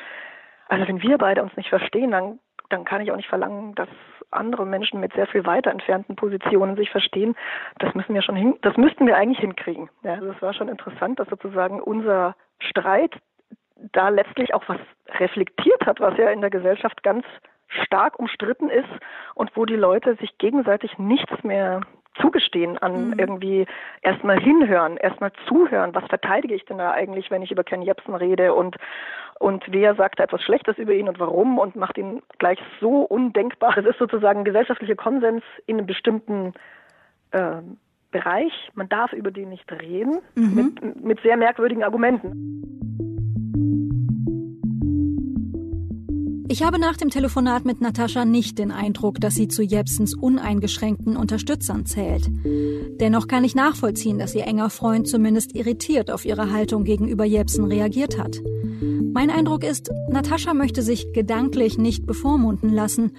also 0.69 0.87
wenn 0.87 1.01
wir 1.01 1.17
beide 1.17 1.43
uns 1.43 1.55
nicht 1.57 1.69
verstehen, 1.69 2.11
dann, 2.11 2.39
dann 2.69 2.85
kann 2.85 3.01
ich 3.01 3.11
auch 3.11 3.17
nicht 3.17 3.27
verlangen, 3.27 3.75
dass 3.75 3.89
andere 4.31 4.65
Menschen 4.65 4.99
mit 4.99 5.13
sehr 5.13 5.27
viel 5.27 5.45
weiter 5.45 5.71
entfernten 5.71 6.15
Positionen 6.15 6.75
sich 6.75 6.89
verstehen. 6.89 7.35
Das 7.79 7.93
müssen 7.95 8.13
wir 8.13 8.21
schon 8.21 8.35
hin, 8.35 8.55
das 8.61 8.77
müssten 8.77 9.07
wir 9.07 9.17
eigentlich 9.17 9.39
hinkriegen. 9.39 9.89
Ja, 10.03 10.13
also 10.13 10.31
es 10.31 10.41
war 10.41 10.53
schon 10.53 10.69
interessant, 10.69 11.19
dass 11.19 11.27
sozusagen 11.29 11.81
unser 11.81 12.35
Streit 12.59 13.13
da 13.91 14.09
letztlich 14.09 14.53
auch 14.53 14.63
was 14.67 14.79
reflektiert 15.19 15.85
hat, 15.85 15.99
was 15.99 16.17
ja 16.17 16.29
in 16.29 16.41
der 16.41 16.49
Gesellschaft 16.49 17.03
ganz 17.03 17.25
stark 17.67 18.19
umstritten 18.19 18.69
ist 18.69 18.89
und 19.33 19.51
wo 19.55 19.65
die 19.65 19.75
Leute 19.75 20.15
sich 20.15 20.37
gegenseitig 20.37 20.97
nichts 20.97 21.43
mehr 21.43 21.81
zugestehen 22.21 22.77
an 22.77 23.09
mhm. 23.09 23.19
irgendwie 23.19 23.65
erstmal 24.01 24.39
hinhören, 24.39 24.97
erstmal 24.97 25.31
zuhören. 25.47 25.93
Was 25.93 26.05
verteidige 26.05 26.55
ich 26.55 26.65
denn 26.65 26.77
da 26.77 26.91
eigentlich, 26.91 27.29
wenn 27.29 27.41
ich 27.41 27.51
über 27.51 27.63
Ken 27.63 27.81
Jebsen 27.81 28.15
rede 28.15 28.53
und 28.53 28.77
und 29.37 29.65
wer 29.67 29.95
sagt 29.95 30.19
da 30.19 30.23
etwas 30.23 30.41
Schlechtes 30.43 30.77
über 30.77 30.93
ihn 30.93 31.09
und 31.09 31.19
warum 31.19 31.59
und 31.59 31.75
macht 31.75 31.97
ihn 31.97 32.21
gleich 32.37 32.57
so 32.79 33.01
undenkbar. 33.01 33.77
Es 33.77 33.85
ist 33.85 33.99
sozusagen 33.99 34.45
gesellschaftlicher 34.45 34.95
Konsens 34.95 35.43
in 35.65 35.77
einem 35.77 35.87
bestimmten 35.87 36.53
äh, 37.31 37.57
Bereich. 38.11 38.53
Man 38.75 38.87
darf 38.87 39.11
über 39.11 39.31
den 39.31 39.49
nicht 39.49 39.69
reden 39.69 40.21
mhm. 40.35 40.55
mit, 40.55 41.03
mit 41.03 41.19
sehr 41.19 41.35
merkwürdigen 41.35 41.83
Argumenten. 41.83 42.74
Ich 46.47 46.61
habe 46.61 46.77
nach 46.77 46.95
dem 46.95 47.09
Telefonat 47.09 47.65
mit 47.65 47.81
Natascha 47.81 48.23
nicht 48.23 48.59
den 48.59 48.71
Eindruck, 48.71 49.19
dass 49.19 49.33
sie 49.33 49.47
zu 49.47 49.63
Jepsens 49.63 50.13
uneingeschränkten 50.13 51.17
Unterstützern 51.17 51.87
zählt. 51.87 52.29
Dennoch 52.99 53.27
kann 53.27 53.43
ich 53.43 53.55
nachvollziehen, 53.55 54.19
dass 54.19 54.35
ihr 54.35 54.45
enger 54.45 54.69
Freund 54.69 55.07
zumindest 55.07 55.55
irritiert 55.55 56.11
auf 56.11 56.23
ihre 56.23 56.51
Haltung 56.51 56.83
gegenüber 56.83 57.25
Jepsen 57.25 57.65
reagiert 57.65 58.19
hat. 58.19 58.41
Mein 59.13 59.31
Eindruck 59.31 59.63
ist, 59.63 59.89
Natascha 60.09 60.53
möchte 60.53 60.83
sich 60.83 61.13
gedanklich 61.13 61.79
nicht 61.79 62.05
bevormunden 62.05 62.69
lassen 62.71 63.11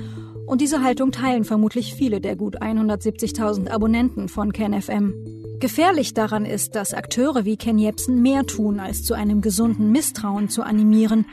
und 0.47 0.61
diese 0.61 0.85
Haltung 0.85 1.11
teilen 1.11 1.43
vermutlich 1.43 1.95
viele 1.95 2.21
der 2.21 2.37
gut 2.37 2.63
170.000 2.63 3.69
Abonnenten 3.71 4.29
von 4.29 4.53
KenFM. 4.53 5.15
Gefährlich 5.59 6.13
daran 6.15 6.45
ist, 6.45 6.75
dass 6.75 6.93
Akteure 6.95 7.45
wie 7.45 7.57
Ken 7.57 7.79
Jepsen 7.79 8.21
mehr 8.21 8.45
tun, 8.45 8.79
als 8.79 9.03
zu 9.03 9.15
einem 9.15 9.41
gesunden 9.41 9.91
Misstrauen 9.91 10.49
zu 10.49 10.63
animieren, 10.63 11.25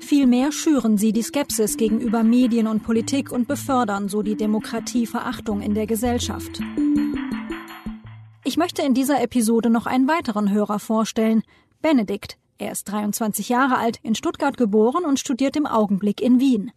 Vielmehr 0.00 0.50
schüren 0.50 0.98
sie 0.98 1.12
die 1.12 1.22
Skepsis 1.22 1.76
gegenüber 1.76 2.22
Medien 2.22 2.66
und 2.66 2.82
Politik 2.82 3.30
und 3.30 3.46
befördern 3.46 4.08
so 4.08 4.22
die 4.22 4.36
Demokratieverachtung 4.36 5.60
in 5.60 5.74
der 5.74 5.86
Gesellschaft. 5.86 6.60
Ich 8.44 8.56
möchte 8.56 8.82
in 8.82 8.94
dieser 8.94 9.22
Episode 9.22 9.70
noch 9.70 9.86
einen 9.86 10.08
weiteren 10.08 10.50
Hörer 10.50 10.78
vorstellen, 10.78 11.42
Benedikt. 11.82 12.38
Er 12.58 12.72
ist 12.72 12.84
23 12.84 13.48
Jahre 13.48 13.78
alt, 13.78 14.00
in 14.02 14.14
Stuttgart 14.14 14.56
geboren 14.56 15.04
und 15.04 15.20
studiert 15.20 15.56
im 15.56 15.66
Augenblick 15.66 16.20
in 16.20 16.40
Wien. 16.40 16.72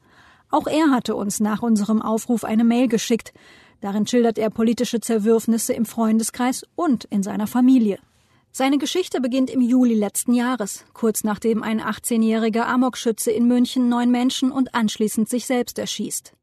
Auch 0.50 0.68
er 0.68 0.92
hatte 0.92 1.16
uns 1.16 1.40
nach 1.40 1.64
unserem 1.64 2.02
Aufruf 2.02 2.44
eine 2.44 2.64
Mail 2.64 2.88
geschickt. 2.88 3.34
Darin 3.82 4.06
schildert 4.06 4.38
er 4.38 4.50
politische 4.50 5.00
Zerwürfnisse 5.00 5.74
im 5.74 5.86
Freundeskreis 5.86 6.64
und 6.76 7.06
in 7.06 7.24
seiner 7.24 7.48
Familie. 7.48 7.98
Seine 8.56 8.78
Geschichte 8.78 9.20
beginnt 9.20 9.50
im 9.50 9.62
Juli 9.62 9.96
letzten 9.96 10.36
Jahres, 10.36 10.86
kurz 10.94 11.24
nachdem 11.24 11.64
ein 11.64 11.82
18-jähriger 11.82 12.68
Amokschütze 12.68 13.32
in 13.32 13.48
München 13.48 13.90
neun 13.90 14.12
Menschen 14.12 14.52
und 14.52 14.76
anschließend 14.76 15.28
sich 15.28 15.48
selbst 15.48 15.80
erschießt. 15.80 16.36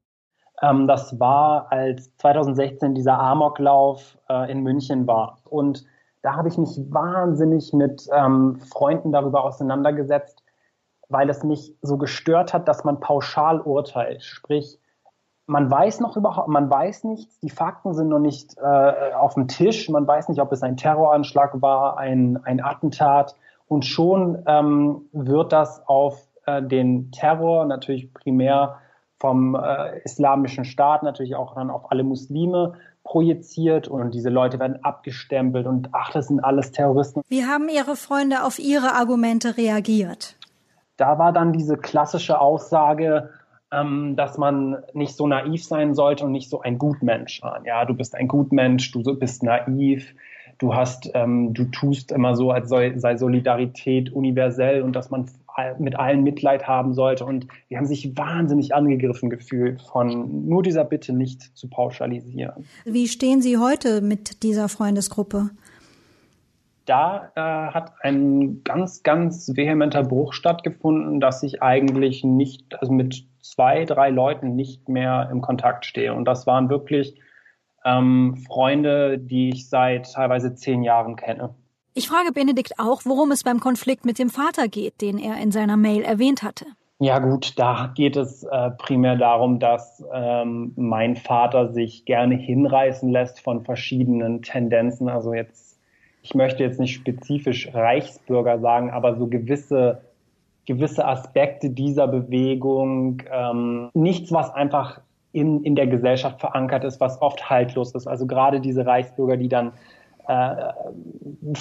Ähm, 0.60 0.88
das 0.88 1.20
war, 1.20 1.70
als 1.70 2.12
2016 2.16 2.96
dieser 2.96 3.16
Amoklauf 3.16 4.18
äh, 4.28 4.50
in 4.50 4.64
München 4.64 5.06
war. 5.06 5.38
Und 5.44 5.86
da 6.22 6.34
habe 6.34 6.48
ich 6.48 6.58
mich 6.58 6.80
wahnsinnig 6.88 7.72
mit 7.72 8.08
ähm, 8.12 8.58
Freunden 8.58 9.12
darüber 9.12 9.44
auseinandergesetzt, 9.44 10.42
weil 11.08 11.30
es 11.30 11.44
mich 11.44 11.76
so 11.80 11.96
gestört 11.96 12.52
hat, 12.52 12.66
dass 12.66 12.82
man 12.82 12.98
pauschal 12.98 13.60
urteilt. 13.60 14.24
Sprich, 14.24 14.80
man 15.50 15.68
weiß 15.68 15.98
noch 15.98 16.16
überhaupt, 16.16 16.46
man 16.46 16.70
weiß 16.70 17.02
nichts, 17.04 17.40
die 17.40 17.50
Fakten 17.50 17.92
sind 17.92 18.08
noch 18.08 18.20
nicht 18.20 18.56
äh, 18.56 19.12
auf 19.14 19.34
dem 19.34 19.48
Tisch, 19.48 19.88
man 19.88 20.06
weiß 20.06 20.28
nicht, 20.28 20.40
ob 20.40 20.52
es 20.52 20.62
ein 20.62 20.76
Terroranschlag 20.76 21.60
war, 21.60 21.98
ein, 21.98 22.38
ein 22.44 22.62
Attentat 22.62 23.34
und 23.66 23.84
schon 23.84 24.44
ähm, 24.46 25.08
wird 25.12 25.52
das 25.52 25.82
auf 25.88 26.22
äh, 26.46 26.62
den 26.62 27.10
Terror 27.10 27.64
natürlich 27.64 28.14
primär 28.14 28.76
vom 29.18 29.56
äh, 29.56 29.98
islamischen 30.04 30.64
Staat 30.64 31.02
natürlich 31.02 31.34
auch 31.34 31.56
dann 31.56 31.70
auf 31.70 31.90
alle 31.90 32.04
Muslime 32.04 32.74
projiziert 33.02 33.88
und 33.88 34.14
diese 34.14 34.30
Leute 34.30 34.60
werden 34.60 34.84
abgestempelt 34.84 35.66
und 35.66 35.88
ach, 35.90 36.12
das 36.12 36.28
sind 36.28 36.44
alles 36.44 36.70
Terroristen. 36.70 37.22
Wie 37.26 37.44
haben 37.44 37.68
Ihre 37.68 37.96
Freunde 37.96 38.44
auf 38.44 38.60
Ihre 38.60 38.94
Argumente 38.94 39.56
reagiert? 39.56 40.36
Da 40.96 41.18
war 41.18 41.32
dann 41.32 41.52
diese 41.52 41.76
klassische 41.76 42.40
Aussage, 42.40 43.30
ähm, 43.72 44.16
dass 44.16 44.38
man 44.38 44.78
nicht 44.94 45.16
so 45.16 45.26
naiv 45.26 45.64
sein 45.64 45.94
sollte 45.94 46.24
und 46.24 46.32
nicht 46.32 46.50
so 46.50 46.60
ein 46.60 46.78
Gutmensch 46.78 47.40
sein. 47.40 47.62
Ja, 47.64 47.84
du 47.84 47.94
bist 47.94 48.14
ein 48.14 48.28
Gutmensch, 48.28 48.90
du 48.92 49.02
bist 49.14 49.42
naiv, 49.42 50.14
du 50.58 50.74
hast, 50.74 51.10
ähm, 51.14 51.54
du 51.54 51.64
tust 51.64 52.12
immer 52.12 52.36
so, 52.36 52.50
als 52.50 52.68
sei, 52.68 52.98
sei 52.98 53.16
Solidarität 53.16 54.12
universell 54.12 54.82
und 54.82 54.94
dass 54.94 55.10
man 55.10 55.26
mit 55.78 55.98
allen 55.98 56.22
Mitleid 56.22 56.66
haben 56.66 56.94
sollte. 56.94 57.24
Und 57.24 57.46
die 57.68 57.76
haben 57.76 57.84
sich 57.84 58.16
wahnsinnig 58.16 58.74
angegriffen 58.74 59.28
gefühlt 59.28 59.82
von 59.82 60.46
nur 60.46 60.62
dieser 60.62 60.84
Bitte 60.84 61.12
nicht 61.12 61.56
zu 61.56 61.68
pauschalisieren. 61.68 62.64
Wie 62.84 63.08
stehen 63.08 63.42
Sie 63.42 63.58
heute 63.58 64.00
mit 64.00 64.42
dieser 64.42 64.68
Freundesgruppe? 64.68 65.50
da 66.86 67.30
äh, 67.36 67.72
hat 67.72 67.92
ein 68.00 68.64
ganz, 68.64 69.04
ganz 69.04 69.54
vehementer 69.54 70.02
Bruch 70.02 70.32
stattgefunden, 70.32 71.20
dass 71.20 71.44
ich 71.44 71.62
eigentlich 71.62 72.24
nicht, 72.24 72.80
also 72.80 72.92
mit 72.92 73.26
zwei, 73.42 73.84
drei 73.84 74.10
Leuten 74.10 74.54
nicht 74.54 74.88
mehr 74.88 75.28
im 75.30 75.40
Kontakt 75.40 75.86
stehe. 75.86 76.14
Und 76.14 76.24
das 76.26 76.46
waren 76.46 76.68
wirklich 76.68 77.20
ähm, 77.84 78.36
Freunde, 78.46 79.18
die 79.18 79.50
ich 79.50 79.68
seit 79.68 80.12
teilweise 80.12 80.54
zehn 80.54 80.82
Jahren 80.82 81.16
kenne. 81.16 81.54
Ich 81.94 82.08
frage 82.08 82.32
Benedikt 82.32 82.78
auch, 82.78 83.02
worum 83.04 83.32
es 83.32 83.42
beim 83.42 83.60
Konflikt 83.60 84.04
mit 84.04 84.18
dem 84.18 84.30
Vater 84.30 84.68
geht, 84.68 85.00
den 85.00 85.18
er 85.18 85.40
in 85.40 85.50
seiner 85.50 85.76
Mail 85.76 86.02
erwähnt 86.02 86.42
hatte. 86.42 86.66
Ja 87.02 87.18
gut, 87.18 87.58
da 87.58 87.92
geht 87.94 88.16
es 88.16 88.44
äh, 88.44 88.70
primär 88.72 89.16
darum, 89.16 89.58
dass 89.58 90.04
ähm, 90.12 90.72
mein 90.76 91.16
Vater 91.16 91.72
sich 91.72 92.04
gerne 92.04 92.36
hinreißen 92.36 93.10
lässt 93.10 93.40
von 93.40 93.64
verschiedenen 93.64 94.42
Tendenzen. 94.42 95.08
Also 95.08 95.32
jetzt, 95.32 95.78
ich 96.22 96.34
möchte 96.34 96.62
jetzt 96.62 96.78
nicht 96.78 96.94
spezifisch 96.94 97.70
Reichsbürger 97.72 98.60
sagen, 98.60 98.90
aber 98.90 99.16
so 99.16 99.28
gewisse 99.28 100.02
gewisse 100.66 101.06
Aspekte 101.06 101.70
dieser 101.70 102.06
Bewegung, 102.06 103.22
ähm, 103.30 103.90
nichts, 103.94 104.32
was 104.32 104.52
einfach 104.54 105.00
in, 105.32 105.62
in 105.62 105.76
der 105.76 105.86
Gesellschaft 105.86 106.40
verankert 106.40 106.84
ist, 106.84 107.00
was 107.00 107.20
oft 107.22 107.48
haltlos 107.48 107.94
ist. 107.94 108.06
Also 108.06 108.26
gerade 108.26 108.60
diese 108.60 108.84
Reichsbürger, 108.84 109.36
die 109.36 109.48
dann 109.48 109.72
äh, 110.26 110.56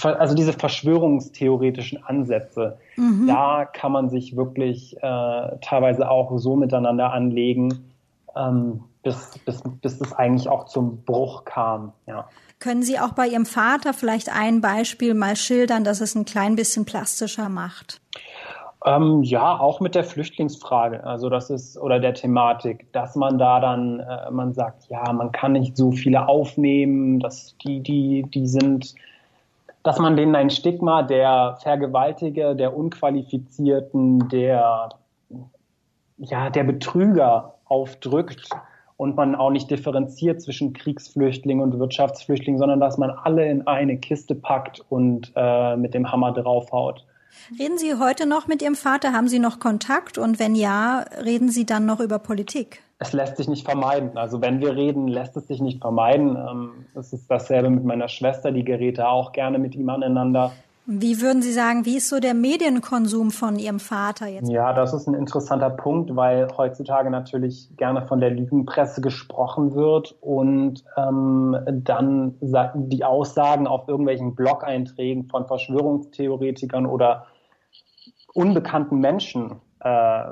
also 0.03 0.35
diese 0.35 0.53
verschwörungstheoretischen 0.53 2.03
Ansätze, 2.03 2.77
mhm. 2.95 3.27
da 3.27 3.65
kann 3.65 3.91
man 3.91 4.09
sich 4.09 4.35
wirklich 4.35 4.97
äh, 4.97 5.57
teilweise 5.61 6.09
auch 6.09 6.37
so 6.37 6.55
miteinander 6.55 7.13
anlegen, 7.13 7.91
ähm, 8.35 8.83
bis, 9.03 9.39
bis, 9.45 9.61
bis 9.81 10.01
es 10.01 10.13
eigentlich 10.13 10.49
auch 10.49 10.65
zum 10.65 11.03
Bruch 11.03 11.45
kam. 11.45 11.93
Ja. 12.05 12.27
Können 12.59 12.83
Sie 12.83 12.99
auch 12.99 13.13
bei 13.13 13.27
Ihrem 13.27 13.45
Vater 13.45 13.93
vielleicht 13.93 14.29
ein 14.29 14.59
Beispiel 14.59 15.13
mal 15.13 15.37
schildern, 15.37 15.85
dass 15.85 16.01
es 16.01 16.13
ein 16.15 16.25
klein 16.25 16.57
bisschen 16.57 16.83
plastischer 16.83 17.47
macht? 17.47 18.01
Ähm, 18.85 19.23
ja, 19.23 19.59
auch 19.59 19.81
mit 19.81 19.93
der 19.93 20.05
Flüchtlingsfrage, 20.05 21.03
also 21.03 21.29
das 21.29 21.49
ist 21.49 21.77
oder 21.77 21.99
der 21.99 22.13
Thematik, 22.13 22.91
dass 22.93 23.15
man 23.15 23.37
da 23.37 23.59
dann, 23.59 23.99
äh, 23.99 24.31
man 24.31 24.53
sagt, 24.53 24.87
ja, 24.89 25.11
man 25.11 25.33
kann 25.33 25.51
nicht 25.51 25.75
so 25.75 25.91
viele 25.91 26.29
aufnehmen, 26.29 27.19
dass 27.19 27.57
die, 27.57 27.81
die, 27.81 28.23
die 28.33 28.47
sind, 28.47 28.95
dass 29.83 29.99
man 29.99 30.15
denen 30.15 30.33
ein 30.33 30.49
Stigma 30.49 31.03
der 31.03 31.57
Vergewaltiger, 31.61 32.55
der 32.55 32.75
Unqualifizierten, 32.75 34.29
der, 34.29 34.89
ja, 36.17 36.49
der 36.49 36.63
Betrüger 36.63 37.55
aufdrückt 37.65 38.49
und 38.95 39.17
man 39.17 39.35
auch 39.35 39.49
nicht 39.49 39.69
differenziert 39.69 40.41
zwischen 40.41 40.71
Kriegsflüchtlingen 40.71 41.63
und 41.63 41.79
Wirtschaftsflüchtlingen, 41.79 42.59
sondern 42.59 42.79
dass 42.79 42.97
man 42.97 43.11
alle 43.11 43.45
in 43.49 43.67
eine 43.67 43.97
Kiste 43.97 44.35
packt 44.35 44.81
und 44.87 45.33
äh, 45.35 45.75
mit 45.75 45.93
dem 45.93 46.09
Hammer 46.09 46.31
draufhaut. 46.31 47.05
Reden 47.57 47.77
Sie 47.77 47.95
heute 47.95 48.25
noch 48.25 48.47
mit 48.47 48.61
Ihrem 48.61 48.75
Vater? 48.75 49.13
Haben 49.13 49.27
Sie 49.27 49.39
noch 49.39 49.59
Kontakt? 49.59 50.17
Und 50.17 50.39
wenn 50.39 50.55
ja, 50.55 51.05
reden 51.23 51.49
Sie 51.49 51.65
dann 51.65 51.85
noch 51.85 51.99
über 51.99 52.19
Politik? 52.19 52.81
Es 52.99 53.13
lässt 53.13 53.37
sich 53.37 53.47
nicht 53.47 53.65
vermeiden. 53.65 54.17
Also 54.17 54.41
wenn 54.41 54.59
wir 54.59 54.75
reden, 54.75 55.07
lässt 55.07 55.37
es 55.37 55.47
sich 55.47 55.61
nicht 55.61 55.81
vermeiden. 55.81 56.35
Ähm, 56.35 56.85
es 56.95 57.13
ist 57.13 57.31
dasselbe 57.31 57.69
mit 57.69 57.85
meiner 57.85 58.09
Schwester, 58.09 58.51
die 58.51 58.63
gerät 58.63 58.99
auch 58.99 59.31
gerne 59.31 59.57
mit 59.57 59.75
ihm 59.75 59.89
aneinander. 59.89 60.51
Wie 60.91 61.21
würden 61.21 61.43
Sie 61.43 61.51
sagen, 61.51 61.85
wie 61.85 61.97
ist 61.97 62.09
so 62.09 62.19
der 62.19 62.33
Medienkonsum 62.33 63.29
von 63.29 63.59
Ihrem 63.59 63.79
Vater 63.79 64.25
jetzt? 64.25 64.49
Ja, 64.49 64.73
das 64.73 64.91
ist 64.91 65.05
ein 65.05 65.13
interessanter 65.13 65.69
Punkt, 65.69 66.15
weil 66.15 66.47
heutzutage 66.57 67.11
natürlich 67.11 67.69
gerne 67.77 68.07
von 68.07 68.19
der 68.19 68.31
Lügenpresse 68.31 68.99
gesprochen 68.99 69.75
wird 69.75 70.15
und 70.19 70.83
ähm, 70.97 71.55
dann 71.67 72.39
die 72.41 73.03
Aussagen 73.03 73.67
auf 73.67 73.87
irgendwelchen 73.87 74.33
Blog-Einträgen 74.33 75.25
von 75.25 75.45
Verschwörungstheoretikern 75.45 76.87
oder 76.87 77.27
unbekannten 78.33 78.97
Menschen 78.97 79.61
äh, 79.81 80.23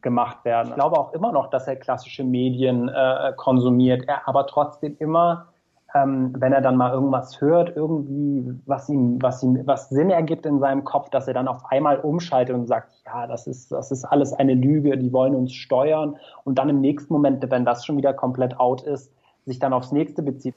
gemacht 0.00 0.44
werden. 0.44 0.68
Ich 0.68 0.74
glaube 0.76 0.96
auch 0.96 1.12
immer 1.12 1.32
noch, 1.32 1.50
dass 1.50 1.66
er 1.66 1.74
klassische 1.74 2.22
Medien 2.22 2.88
äh, 2.88 3.32
konsumiert, 3.36 4.04
er 4.06 4.28
aber 4.28 4.46
trotzdem 4.46 4.94
immer 5.00 5.53
ähm, 5.94 6.34
wenn 6.36 6.52
er 6.52 6.60
dann 6.60 6.76
mal 6.76 6.92
irgendwas 6.92 7.40
hört, 7.40 7.76
irgendwie, 7.76 8.52
was 8.66 8.88
ihm, 8.88 9.22
was 9.22 9.42
ihm, 9.44 9.62
was 9.64 9.88
Sinn 9.88 10.10
ergibt 10.10 10.44
in 10.44 10.58
seinem 10.58 10.82
Kopf, 10.82 11.08
dass 11.08 11.28
er 11.28 11.34
dann 11.34 11.46
auf 11.46 11.64
einmal 11.70 12.00
umschaltet 12.00 12.54
und 12.54 12.66
sagt, 12.66 12.92
ja, 13.06 13.28
das 13.28 13.46
ist, 13.46 13.70
das 13.70 13.92
ist 13.92 14.04
alles 14.04 14.32
eine 14.32 14.54
Lüge, 14.54 14.98
die 14.98 15.12
wollen 15.12 15.36
uns 15.36 15.52
steuern 15.52 16.16
und 16.42 16.58
dann 16.58 16.68
im 16.68 16.80
nächsten 16.80 17.12
Moment, 17.12 17.48
wenn 17.48 17.64
das 17.64 17.86
schon 17.86 17.96
wieder 17.96 18.12
komplett 18.12 18.58
out 18.58 18.82
ist, 18.82 19.12
sich 19.46 19.60
dann 19.60 19.72
aufs 19.72 19.92
nächste 19.92 20.22
bezieht. 20.22 20.56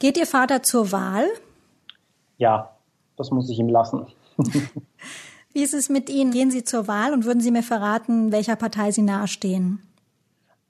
Geht 0.00 0.18
Ihr 0.18 0.26
Vater 0.26 0.62
zur 0.64 0.90
Wahl? 0.90 1.26
Ja, 2.38 2.70
das 3.16 3.30
muss 3.30 3.48
ich 3.50 3.60
ihm 3.60 3.68
lassen. 3.68 4.06
Wie 5.52 5.62
ist 5.62 5.74
es 5.74 5.90
mit 5.90 6.10
Ihnen? 6.10 6.32
Gehen 6.32 6.50
Sie 6.50 6.64
zur 6.64 6.88
Wahl 6.88 7.12
und 7.12 7.24
würden 7.24 7.40
Sie 7.40 7.50
mir 7.50 7.62
verraten, 7.62 8.32
welcher 8.32 8.56
Partei 8.56 8.90
Sie 8.90 9.02
nahestehen? 9.02 9.80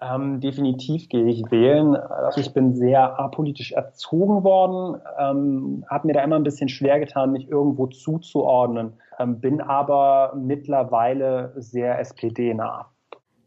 Ähm, 0.03 0.41
definitiv 0.41 1.09
gehe 1.09 1.27
ich 1.27 1.43
wählen. 1.51 1.95
Also 1.95 2.41
ich 2.41 2.53
bin 2.53 2.75
sehr 2.75 3.21
apolitisch 3.21 3.73
erzogen 3.73 4.43
worden, 4.43 5.01
ähm, 5.19 5.85
habe 5.89 6.09
mir 6.09 6.15
da 6.15 6.25
immer 6.25 6.37
ein 6.37 6.43
bisschen 6.43 6.69
schwer 6.69 6.99
getan, 6.99 7.33
mich 7.33 7.49
irgendwo 7.49 7.87
zuzuordnen, 7.87 8.95
ähm, 9.19 9.39
bin 9.41 9.61
aber 9.61 10.35
mittlerweile 10.37 11.53
sehr 11.57 12.01
SPD-nah. 12.01 12.91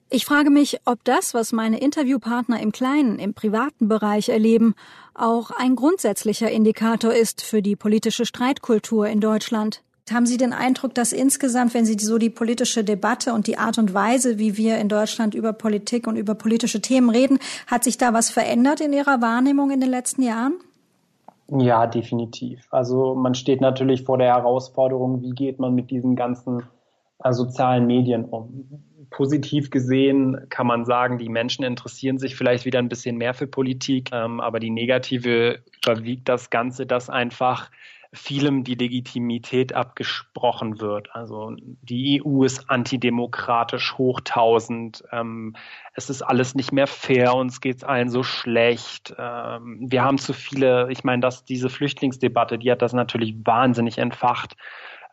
Ich 0.10 0.26
frage 0.26 0.50
mich, 0.50 0.80
ob 0.86 1.04
das, 1.04 1.34
was 1.34 1.52
meine 1.52 1.80
Interviewpartner 1.80 2.62
im 2.62 2.72
Kleinen, 2.72 3.20
im 3.20 3.34
privaten 3.34 3.90
Bereich 3.90 4.30
erleben, 4.30 4.76
auch 5.14 5.52
ein 5.52 5.76
grundsätzlicher 5.76 6.50
Indikator 6.50 7.12
ist 7.12 7.42
für 7.42 7.62
die 7.62 7.76
politische 7.76 8.26
Streitkultur 8.26 9.08
in 9.08 9.20
Deutschland. 9.20 9.84
Haben 10.12 10.28
Sie 10.28 10.38
den 10.38 10.54
Eindruck, 10.54 10.94
dass 10.94 11.14
insgesamt, 11.14 11.74
wenn 11.74 11.86
Sie 11.86 11.98
so 11.98 12.20
die 12.20 12.30
politische 12.30 12.84
Debatte 12.84 13.34
und 13.34 13.48
die 13.48 13.58
Art 13.58 13.80
und 13.80 13.96
Weise, 13.96 14.38
wie 14.38 14.56
wir 14.56 14.78
in 14.78 14.88
Deutschland 14.88 15.34
über 15.34 15.52
Politik 15.52 16.06
und 16.06 16.16
über 16.16 16.36
politische 16.36 16.80
Themen 16.80 17.10
reden, 17.10 17.40
hat 17.66 17.84
sich 17.84 17.98
da 17.98 18.14
was 18.14 18.30
verändert 18.30 18.82
in 18.82 18.94
Ihrer 18.94 19.22
Wahrnehmung 19.22 19.72
in 19.72 19.82
den 19.82 19.90
letzten 19.90 20.22
Jahren? 20.22 20.54
Ja, 21.48 21.88
definitiv. 21.88 22.68
Also 22.70 23.16
man 23.16 23.34
steht 23.34 23.62
natürlich 23.62 24.04
vor 24.04 24.20
der 24.20 24.28
Herausforderung, 24.36 25.24
wie 25.24 25.32
geht 25.32 25.60
man 25.60 25.74
mit 25.74 25.90
diesen 25.90 26.16
ganzen 26.16 26.62
äh, 27.24 27.34
sozialen 27.34 27.88
Medien 27.88 28.26
um. 28.26 28.84
Positiv 29.10 29.72
gesehen 29.72 30.48
kann 30.50 30.68
man 30.68 30.86
sagen, 30.86 31.18
die 31.18 31.30
Menschen 31.30 31.64
interessieren 31.64 32.20
sich 32.20 32.36
vielleicht 32.36 32.66
wieder 32.66 32.80
ein 32.80 32.90
bisschen 32.90 33.18
mehr 33.18 33.34
für 33.34 33.48
Politik, 33.48 34.10
ähm, 34.12 34.40
aber 34.40 34.60
die 34.60 34.72
negative 34.72 35.60
überwiegt 35.82 36.30
das 36.30 36.52
Ganze, 36.52 36.86
dass 36.86 37.10
einfach 37.10 37.72
vielem 38.16 38.64
die 38.64 38.76
Legitimität 38.76 39.74
abgesprochen 39.74 40.80
wird. 40.80 41.10
Also 41.14 41.56
die 41.58 42.22
EU 42.24 42.44
ist 42.44 42.70
antidemokratisch 42.70 43.98
hochtausend. 43.98 45.04
Ähm, 45.12 45.56
es 45.94 46.10
ist 46.10 46.22
alles 46.22 46.56
nicht 46.56 46.72
mehr 46.72 46.88
fair, 46.88 47.36
uns 47.36 47.62
geht's 47.62 47.84
allen 47.84 48.10
so 48.10 48.24
schlecht. 48.24 49.14
Ähm, 49.18 49.80
wir 49.82 50.04
haben 50.04 50.18
zu 50.18 50.34
viele, 50.34 50.92
ich 50.92 51.04
meine, 51.04 51.22
dass 51.22 51.46
diese 51.46 51.70
Flüchtlingsdebatte, 51.70 52.58
die 52.58 52.72
hat 52.72 52.82
das 52.82 52.94
natürlich 52.94 53.36
wahnsinnig 53.44 53.98
entfacht. 53.98 54.56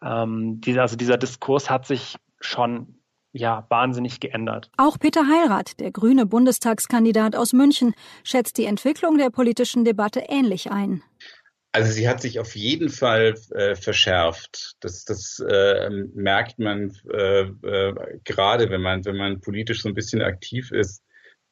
Ähm, 0.03 0.61
dieser, 0.61 0.83
also 0.83 0.97
dieser 0.97 1.19
Diskurs 1.19 1.71
hat 1.71 1.87
sich 1.87 2.17
schon 2.41 3.03
ja, 3.33 3.65
wahnsinnig 3.69 4.21
geändert. 4.21 4.71
Auch 4.77 4.99
Peter 4.99 5.27
Heirath, 5.27 5.81
der 5.81 5.91
grüne 5.91 6.27
Bundestagskandidat 6.27 7.35
aus 7.35 7.53
München, 7.53 7.95
schätzt 8.25 8.59
die 8.59 8.67
Entwicklung 8.67 9.17
der 9.17 9.31
politischen 9.31 9.85
Debatte 9.85 10.21
ähnlich 10.29 10.71
ein. 10.71 11.03
Also 11.75 11.91
sie 11.91 12.07
hat 12.07 12.21
sich 12.21 12.39
auf 12.39 12.55
jeden 12.55 12.91
Fall 12.91 13.35
äh, 13.53 13.75
verschärft. 13.75 14.77
Das, 14.81 15.07
das 15.07 15.41
äh, 15.41 15.89
merkt 16.15 16.59
man 16.59 16.95
äh, 17.11 17.45
äh, 17.45 18.21
gerade, 18.25 18.69
wenn 18.69 18.83
man, 18.83 19.05
wenn 19.07 19.17
man 19.17 19.41
politisch 19.41 19.81
so 19.81 19.89
ein 19.89 19.95
bisschen 19.95 20.21
aktiv 20.21 20.71
ist, 20.71 21.03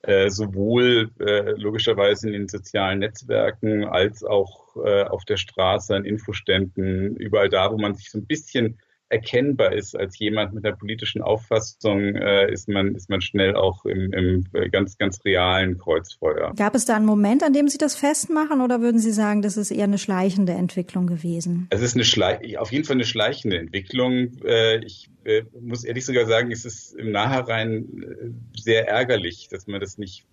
äh, 0.03 0.29
sowohl 0.29 1.11
äh, 1.21 1.53
logischerweise 1.53 2.27
in 2.27 2.35
den 2.35 2.49
sozialen 2.49 2.99
Netzwerken 2.99 3.85
als 3.85 4.23
auch 4.23 4.77
äh, 4.85 5.05
auf 5.05 5.25
der 5.25 5.39
Straße, 5.39 5.95
an 5.95 6.05
Infoständen, 6.05 7.17
überall 7.17 7.49
da, 7.49 7.73
wo 7.73 7.79
man 7.79 7.95
sich 7.95 8.11
so 8.11 8.19
ein 8.19 8.27
bisschen 8.27 8.79
erkennbar 9.11 9.73
ist 9.73 9.97
als 9.97 10.19
jemand 10.19 10.55
mit 10.55 10.65
einer 10.65 10.77
politischen 10.77 11.21
Auffassung, 11.21 12.15
äh, 12.15 12.51
ist 12.51 12.69
man 12.69 12.95
ist 12.95 13.11
man 13.11 13.21
schnell 13.21 13.57
auch 13.57 13.85
im, 13.85 14.13
im 14.13 14.45
ganz 14.71 14.97
ganz 14.97 15.25
realen 15.25 15.79
Kreuzfeuer. 15.79 16.53
Gab 16.57 16.75
es 16.75 16.85
da 16.85 16.97
einen 16.97 17.07
Moment, 17.07 17.43
an 17.43 17.53
dem 17.53 17.69
Sie 17.69 17.77
das 17.77 17.97
festmachen, 17.97 18.61
oder 18.61 18.81
würden 18.81 19.01
Sie 19.01 19.11
sagen, 19.11 19.43
das 19.43 19.57
ist 19.57 19.73
eher 19.73 19.85
eine 19.85 19.99
schleichende 19.99 20.53
Entwicklung 20.53 21.07
gewesen? 21.07 21.67
Es 21.71 21.83
ist 21.83 21.95
eine 21.95 22.05
Schle 22.05 22.39
auf 22.59 22.73
jeden 22.73 22.85
Fall 22.85 22.97
eine 22.97 23.05
schleichende 23.05 23.59
Entwicklung. 23.59 24.33
Äh, 24.45 24.85
ich 24.85 25.11
äh, 25.25 25.43
muss 25.61 25.85
ehrlich 25.85 26.07
sogar 26.07 26.27
sagen, 26.27 26.53
es 26.53 26.65
ist 26.65 26.95
im 26.95 27.11
Nachhinein 27.11 27.85
äh, 28.03 28.61
sehr 28.61 28.89
ärgerlich, 28.89 29.49
dass 29.51 29.67
man 29.67 29.81
das 29.81 29.99
nicht 29.99 30.25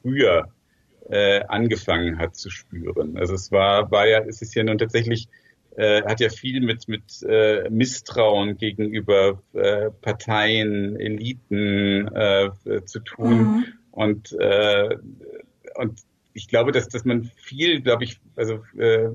früher 0.00 0.48
äh, 1.08 1.40
angefangen 1.48 2.18
hat 2.18 2.36
zu 2.36 2.48
spüren. 2.48 3.18
Also 3.18 3.34
es 3.34 3.50
war 3.50 3.90
war 3.90 4.06
ja 4.06 4.20
es 4.20 4.40
ist 4.40 4.54
ja 4.54 4.62
nun 4.62 4.78
tatsächlich 4.78 5.28
äh, 5.76 6.02
hat 6.02 6.20
ja 6.20 6.28
viel 6.28 6.60
mit, 6.60 6.88
mit 6.88 7.22
äh, 7.22 7.68
Misstrauen 7.70 8.56
gegenüber 8.56 9.42
äh, 9.52 9.90
Parteien, 10.02 10.98
Eliten 10.98 12.08
äh, 12.08 12.50
zu 12.84 13.00
tun. 13.00 13.38
Mhm. 13.38 13.64
Und, 13.92 14.32
äh, 14.38 14.96
und 15.76 16.00
ich 16.32 16.48
glaube, 16.48 16.72
dass, 16.72 16.88
dass 16.88 17.04
man 17.04 17.30
viel, 17.36 17.80
glaube 17.80 18.04
ich, 18.04 18.20
also 18.36 18.60
äh, 18.78 19.08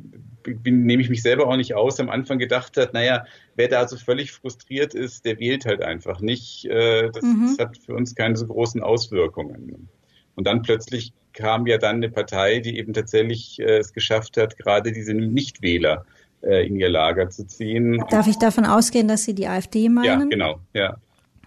bin, 0.43 0.85
nehme 0.85 1.01
ich 1.01 1.09
mich 1.09 1.21
selber 1.21 1.47
auch 1.47 1.55
nicht 1.55 1.73
aus, 1.73 1.99
am 1.99 2.09
Anfang 2.09 2.39
gedacht 2.39 2.77
hat, 2.77 2.93
naja, 2.93 3.25
wer 3.55 3.67
da 3.67 3.87
so 3.87 3.97
völlig 3.97 4.31
frustriert 4.31 4.93
ist, 4.93 5.25
der 5.25 5.39
wählt 5.39 5.65
halt 5.65 5.81
einfach 5.81 6.19
nicht. 6.19 6.65
Äh, 6.65 7.09
das, 7.11 7.23
mhm. 7.23 7.55
das 7.57 7.67
hat 7.67 7.77
für 7.77 7.95
uns 7.95 8.15
keine 8.15 8.35
so 8.35 8.47
großen 8.47 8.81
Auswirkungen. 8.81 9.89
Und 10.35 10.47
dann 10.47 10.61
plötzlich 10.61 11.13
kam 11.33 11.67
ja 11.67 11.77
dann 11.77 11.97
eine 11.97 12.09
Partei, 12.09 12.59
die 12.59 12.77
eben 12.77 12.93
tatsächlich 12.93 13.59
äh, 13.59 13.77
es 13.77 13.93
geschafft 13.93 14.37
hat, 14.37 14.57
gerade 14.57 14.91
diese 14.91 15.13
Nichtwähler 15.13 16.05
äh, 16.05 16.24
in 16.41 16.75
ihr 16.75 16.89
Lager 16.89 17.29
zu 17.29 17.47
ziehen. 17.47 18.03
Darf 18.09 18.27
ich 18.27 18.37
davon 18.37 18.65
ausgehen, 18.65 19.07
dass 19.07 19.23
Sie 19.23 19.33
die 19.33 19.47
AfD 19.47 19.89
meinen? 19.89 20.05
Ja, 20.05 20.25
genau, 20.25 20.59
ja. 20.73 20.97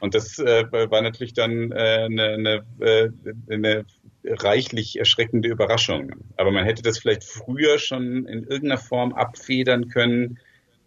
Und 0.01 0.15
das 0.15 0.39
äh, 0.39 0.65
war 0.71 1.03
natürlich 1.03 1.35
dann 1.35 1.73
äh, 1.73 2.07
eine, 2.07 2.65
äh, 2.81 3.09
eine 3.51 3.85
reichlich 4.25 4.99
erschreckende 4.99 5.49
Überraschung. 5.49 6.13
Aber 6.37 6.51
man 6.51 6.65
hätte 6.65 6.83
das 6.83 6.99
vielleicht 6.99 7.25
früher 7.25 7.79
schon 7.79 8.27
in 8.27 8.45
irgendeiner 8.45 8.79
Form 8.79 9.13
abfedern 9.13 9.89
können, 9.89 10.39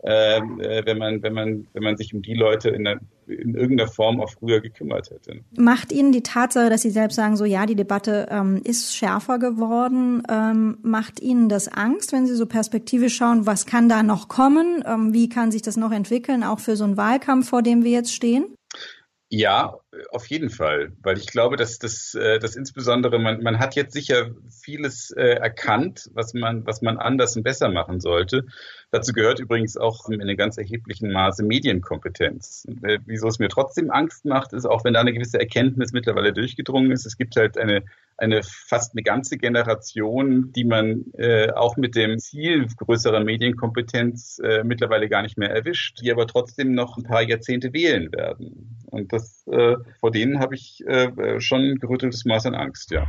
äh, 0.03 0.41
wenn 0.85 0.97
man, 0.97 1.21
wenn 1.21 1.33
man, 1.33 1.67
wenn 1.73 1.83
man 1.83 1.97
sich 1.97 2.13
um 2.13 2.21
die 2.21 2.33
Leute 2.33 2.69
in, 2.69 2.85
der, 2.85 2.99
in 3.27 3.53
irgendeiner 3.53 3.89
Form 3.89 4.19
auch 4.19 4.31
früher 4.31 4.59
gekümmert 4.59 5.11
hätte. 5.11 5.41
Macht 5.55 5.91
Ihnen 5.91 6.11
die 6.11 6.23
Tatsache, 6.23 6.69
dass 6.69 6.81
Sie 6.81 6.89
selbst 6.89 7.15
sagen, 7.15 7.37
so 7.37 7.45
ja, 7.45 7.65
die 7.65 7.75
Debatte 7.75 8.27
ähm, 8.31 8.61
ist 8.63 8.95
schärfer 8.95 9.37
geworden, 9.37 10.23
ähm, 10.29 10.77
macht 10.81 11.19
Ihnen 11.19 11.49
das 11.49 11.67
Angst, 11.67 12.13
wenn 12.13 12.25
Sie 12.25 12.35
so 12.35 12.47
perspektivisch 12.47 13.15
schauen, 13.15 13.45
was 13.45 13.65
kann 13.65 13.89
da 13.89 14.01
noch 14.01 14.27
kommen? 14.27 14.83
Ähm, 14.87 15.13
wie 15.13 15.29
kann 15.29 15.51
sich 15.51 15.61
das 15.61 15.77
noch 15.77 15.91
entwickeln, 15.91 16.43
auch 16.43 16.59
für 16.59 16.75
so 16.75 16.83
einen 16.83 16.97
Wahlkampf, 16.97 17.49
vor 17.49 17.61
dem 17.61 17.83
wir 17.83 17.91
jetzt 17.91 18.13
stehen? 18.13 18.45
Ja, 19.29 19.77
auf 20.11 20.27
jeden 20.27 20.49
Fall, 20.49 20.93
weil 21.01 21.17
ich 21.17 21.27
glaube, 21.27 21.57
dass 21.57 21.77
das, 21.77 22.15
äh, 22.15 22.39
dass 22.39 22.55
insbesondere 22.55 23.19
man, 23.19 23.43
man 23.43 23.59
hat 23.59 23.75
jetzt 23.75 23.93
sicher 23.93 24.31
vieles 24.49 25.11
äh, 25.11 25.33
erkannt, 25.33 26.09
was 26.13 26.33
man, 26.33 26.65
was 26.65 26.81
man 26.81 26.97
anders 26.97 27.35
und 27.35 27.43
besser 27.43 27.69
machen 27.69 27.99
sollte. 27.99 28.45
Dazu 28.91 29.11
gehört 29.11 29.39
übrigens 29.39 29.75
auch 29.77 30.09
in 30.09 30.21
einem 30.21 30.37
ganz 30.37 30.57
erheblichen 30.57 31.11
Maße 31.11 31.43
Medienkompetenz. 31.43 32.67
Äh, 32.83 32.99
wieso 33.05 33.27
es 33.27 33.39
mir 33.39 33.49
trotzdem 33.49 33.91
Angst 33.91 34.23
macht, 34.23 34.53
ist 34.53 34.65
auch, 34.65 34.85
wenn 34.85 34.93
da 34.93 35.01
eine 35.01 35.13
gewisse 35.13 35.39
Erkenntnis 35.39 35.91
mittlerweile 35.91 36.31
durchgedrungen 36.31 36.91
ist. 36.91 37.05
Es 37.05 37.17
gibt 37.17 37.35
halt 37.35 37.57
eine, 37.57 37.83
eine 38.17 38.43
fast 38.43 38.93
eine 38.93 39.03
ganze 39.03 39.37
Generation, 39.37 40.53
die 40.53 40.63
man 40.63 41.05
äh, 41.17 41.51
auch 41.51 41.75
mit 41.75 41.95
dem 41.95 42.17
Ziel 42.19 42.67
größerer 42.77 43.21
Medienkompetenz 43.21 44.39
äh, 44.43 44.63
mittlerweile 44.63 45.09
gar 45.09 45.21
nicht 45.21 45.37
mehr 45.37 45.49
erwischt, 45.49 45.99
die 46.01 46.11
aber 46.11 46.27
trotzdem 46.27 46.73
noch 46.73 46.97
ein 46.97 47.03
paar 47.03 47.23
Jahrzehnte 47.23 47.73
wählen 47.73 48.11
werden. 48.13 48.77
Und 48.85 49.13
das, 49.13 49.47
äh, 49.47 49.75
vor 49.99 50.11
denen 50.11 50.39
habe 50.39 50.55
ich 50.55 50.83
äh, 50.85 51.39
schon 51.39 51.61
ein 51.61 51.75
gerütteltes 51.79 52.25
Maß 52.25 52.45
an 52.47 52.55
Angst, 52.55 52.91
ja. 52.91 53.05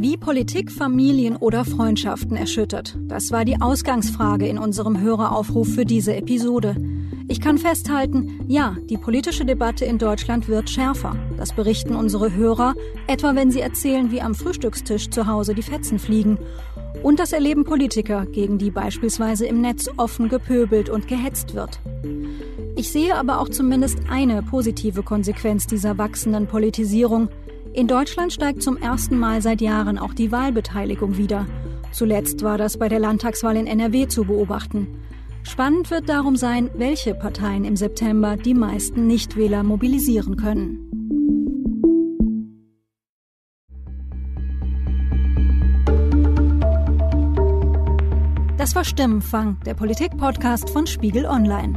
Wie 0.00 0.16
Politik 0.16 0.70
Familien 0.70 1.36
oder 1.36 1.64
Freundschaften 1.64 2.36
erschüttert, 2.36 2.96
das 3.00 3.32
war 3.32 3.44
die 3.44 3.60
Ausgangsfrage 3.60 4.46
in 4.46 4.58
unserem 4.58 5.00
Höreraufruf 5.00 5.74
für 5.74 5.84
diese 5.84 6.14
Episode. 6.14 6.76
Ich 7.30 7.40
kann 7.42 7.58
festhalten, 7.58 8.44
ja, 8.48 8.76
die 8.88 8.96
politische 8.96 9.44
Debatte 9.44 9.84
in 9.84 9.98
Deutschland 9.98 10.48
wird 10.48 10.70
schärfer. 10.70 11.14
Das 11.36 11.52
berichten 11.52 11.94
unsere 11.94 12.34
Hörer, 12.34 12.74
etwa 13.06 13.34
wenn 13.34 13.50
sie 13.50 13.60
erzählen, 13.60 14.10
wie 14.10 14.22
am 14.22 14.34
Frühstückstisch 14.34 15.10
zu 15.10 15.26
Hause 15.26 15.54
die 15.54 15.62
Fetzen 15.62 15.98
fliegen. 15.98 16.38
Und 17.02 17.20
das 17.20 17.32
erleben 17.32 17.64
Politiker, 17.64 18.26
gegen 18.26 18.58
die 18.58 18.70
beispielsweise 18.70 19.46
im 19.46 19.60
Netz 19.60 19.88
offen 19.96 20.28
gepöbelt 20.28 20.88
und 20.90 21.08
gehetzt 21.08 21.54
wird. 21.54 21.80
Ich 22.76 22.90
sehe 22.90 23.16
aber 23.16 23.40
auch 23.40 23.48
zumindest 23.48 23.98
eine 24.10 24.42
positive 24.42 25.02
Konsequenz 25.02 25.66
dieser 25.66 25.98
wachsenden 25.98 26.46
Politisierung. 26.46 27.28
In 27.72 27.86
Deutschland 27.86 28.32
steigt 28.32 28.62
zum 28.62 28.76
ersten 28.76 29.18
Mal 29.18 29.42
seit 29.42 29.60
Jahren 29.60 29.98
auch 29.98 30.14
die 30.14 30.32
Wahlbeteiligung 30.32 31.16
wieder. 31.16 31.46
Zuletzt 31.92 32.42
war 32.42 32.58
das 32.58 32.76
bei 32.78 32.88
der 32.88 33.00
Landtagswahl 33.00 33.56
in 33.56 33.66
NRW 33.66 34.08
zu 34.08 34.24
beobachten. 34.24 34.86
Spannend 35.42 35.90
wird 35.90 36.08
darum 36.08 36.36
sein, 36.36 36.70
welche 36.74 37.14
Parteien 37.14 37.64
im 37.64 37.76
September 37.76 38.36
die 38.36 38.54
meisten 38.54 39.06
Nichtwähler 39.06 39.62
mobilisieren 39.62 40.36
können. 40.36 40.87
Das 48.68 48.74
war 48.74 48.84
Stimmenfang, 48.84 49.56
der 49.64 49.72
Politik-Podcast 49.72 50.68
von 50.68 50.86
Spiegel 50.86 51.24
Online. 51.24 51.72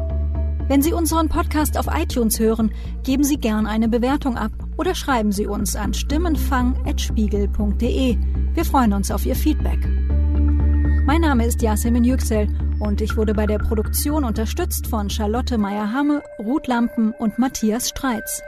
Wenn 0.68 0.82
Sie 0.82 0.92
unseren 0.92 1.30
Podcast 1.30 1.78
auf 1.78 1.86
iTunes 1.90 2.38
hören, 2.38 2.74
geben 3.04 3.24
Sie 3.24 3.38
gern 3.38 3.66
eine 3.66 3.88
Bewertung 3.88 4.36
ab 4.36 4.52
oder 4.76 4.94
schreiben 4.94 5.32
Sie 5.32 5.48
uns 5.48 5.78
an 5.78 5.94
stimmenfang.spiegel.de. 5.94 8.18
Wir 8.54 8.66
freuen 8.66 8.92
uns 8.92 9.10
auf 9.10 9.26
Ihr 9.26 9.38
Feedback. 9.38 9.80
Mein 11.06 11.22
Name 11.22 11.46
ist 11.46 11.62
Yasemin 11.62 12.04
Yüksel 12.04 12.50
und 12.82 13.00
ich 13.00 13.16
wurde 13.16 13.34
bei 13.34 13.46
der 13.46 13.60
Produktion 13.60 14.26
unterstützt 14.26 14.88
von 14.88 15.10
Charlotte 15.10 15.58
Meyer-Hamme, 15.58 16.22
Ruth 16.40 16.68
Lampen 16.68 17.14
und 17.14 17.40
Matthias 17.40 17.88
Streitz. 17.88 18.42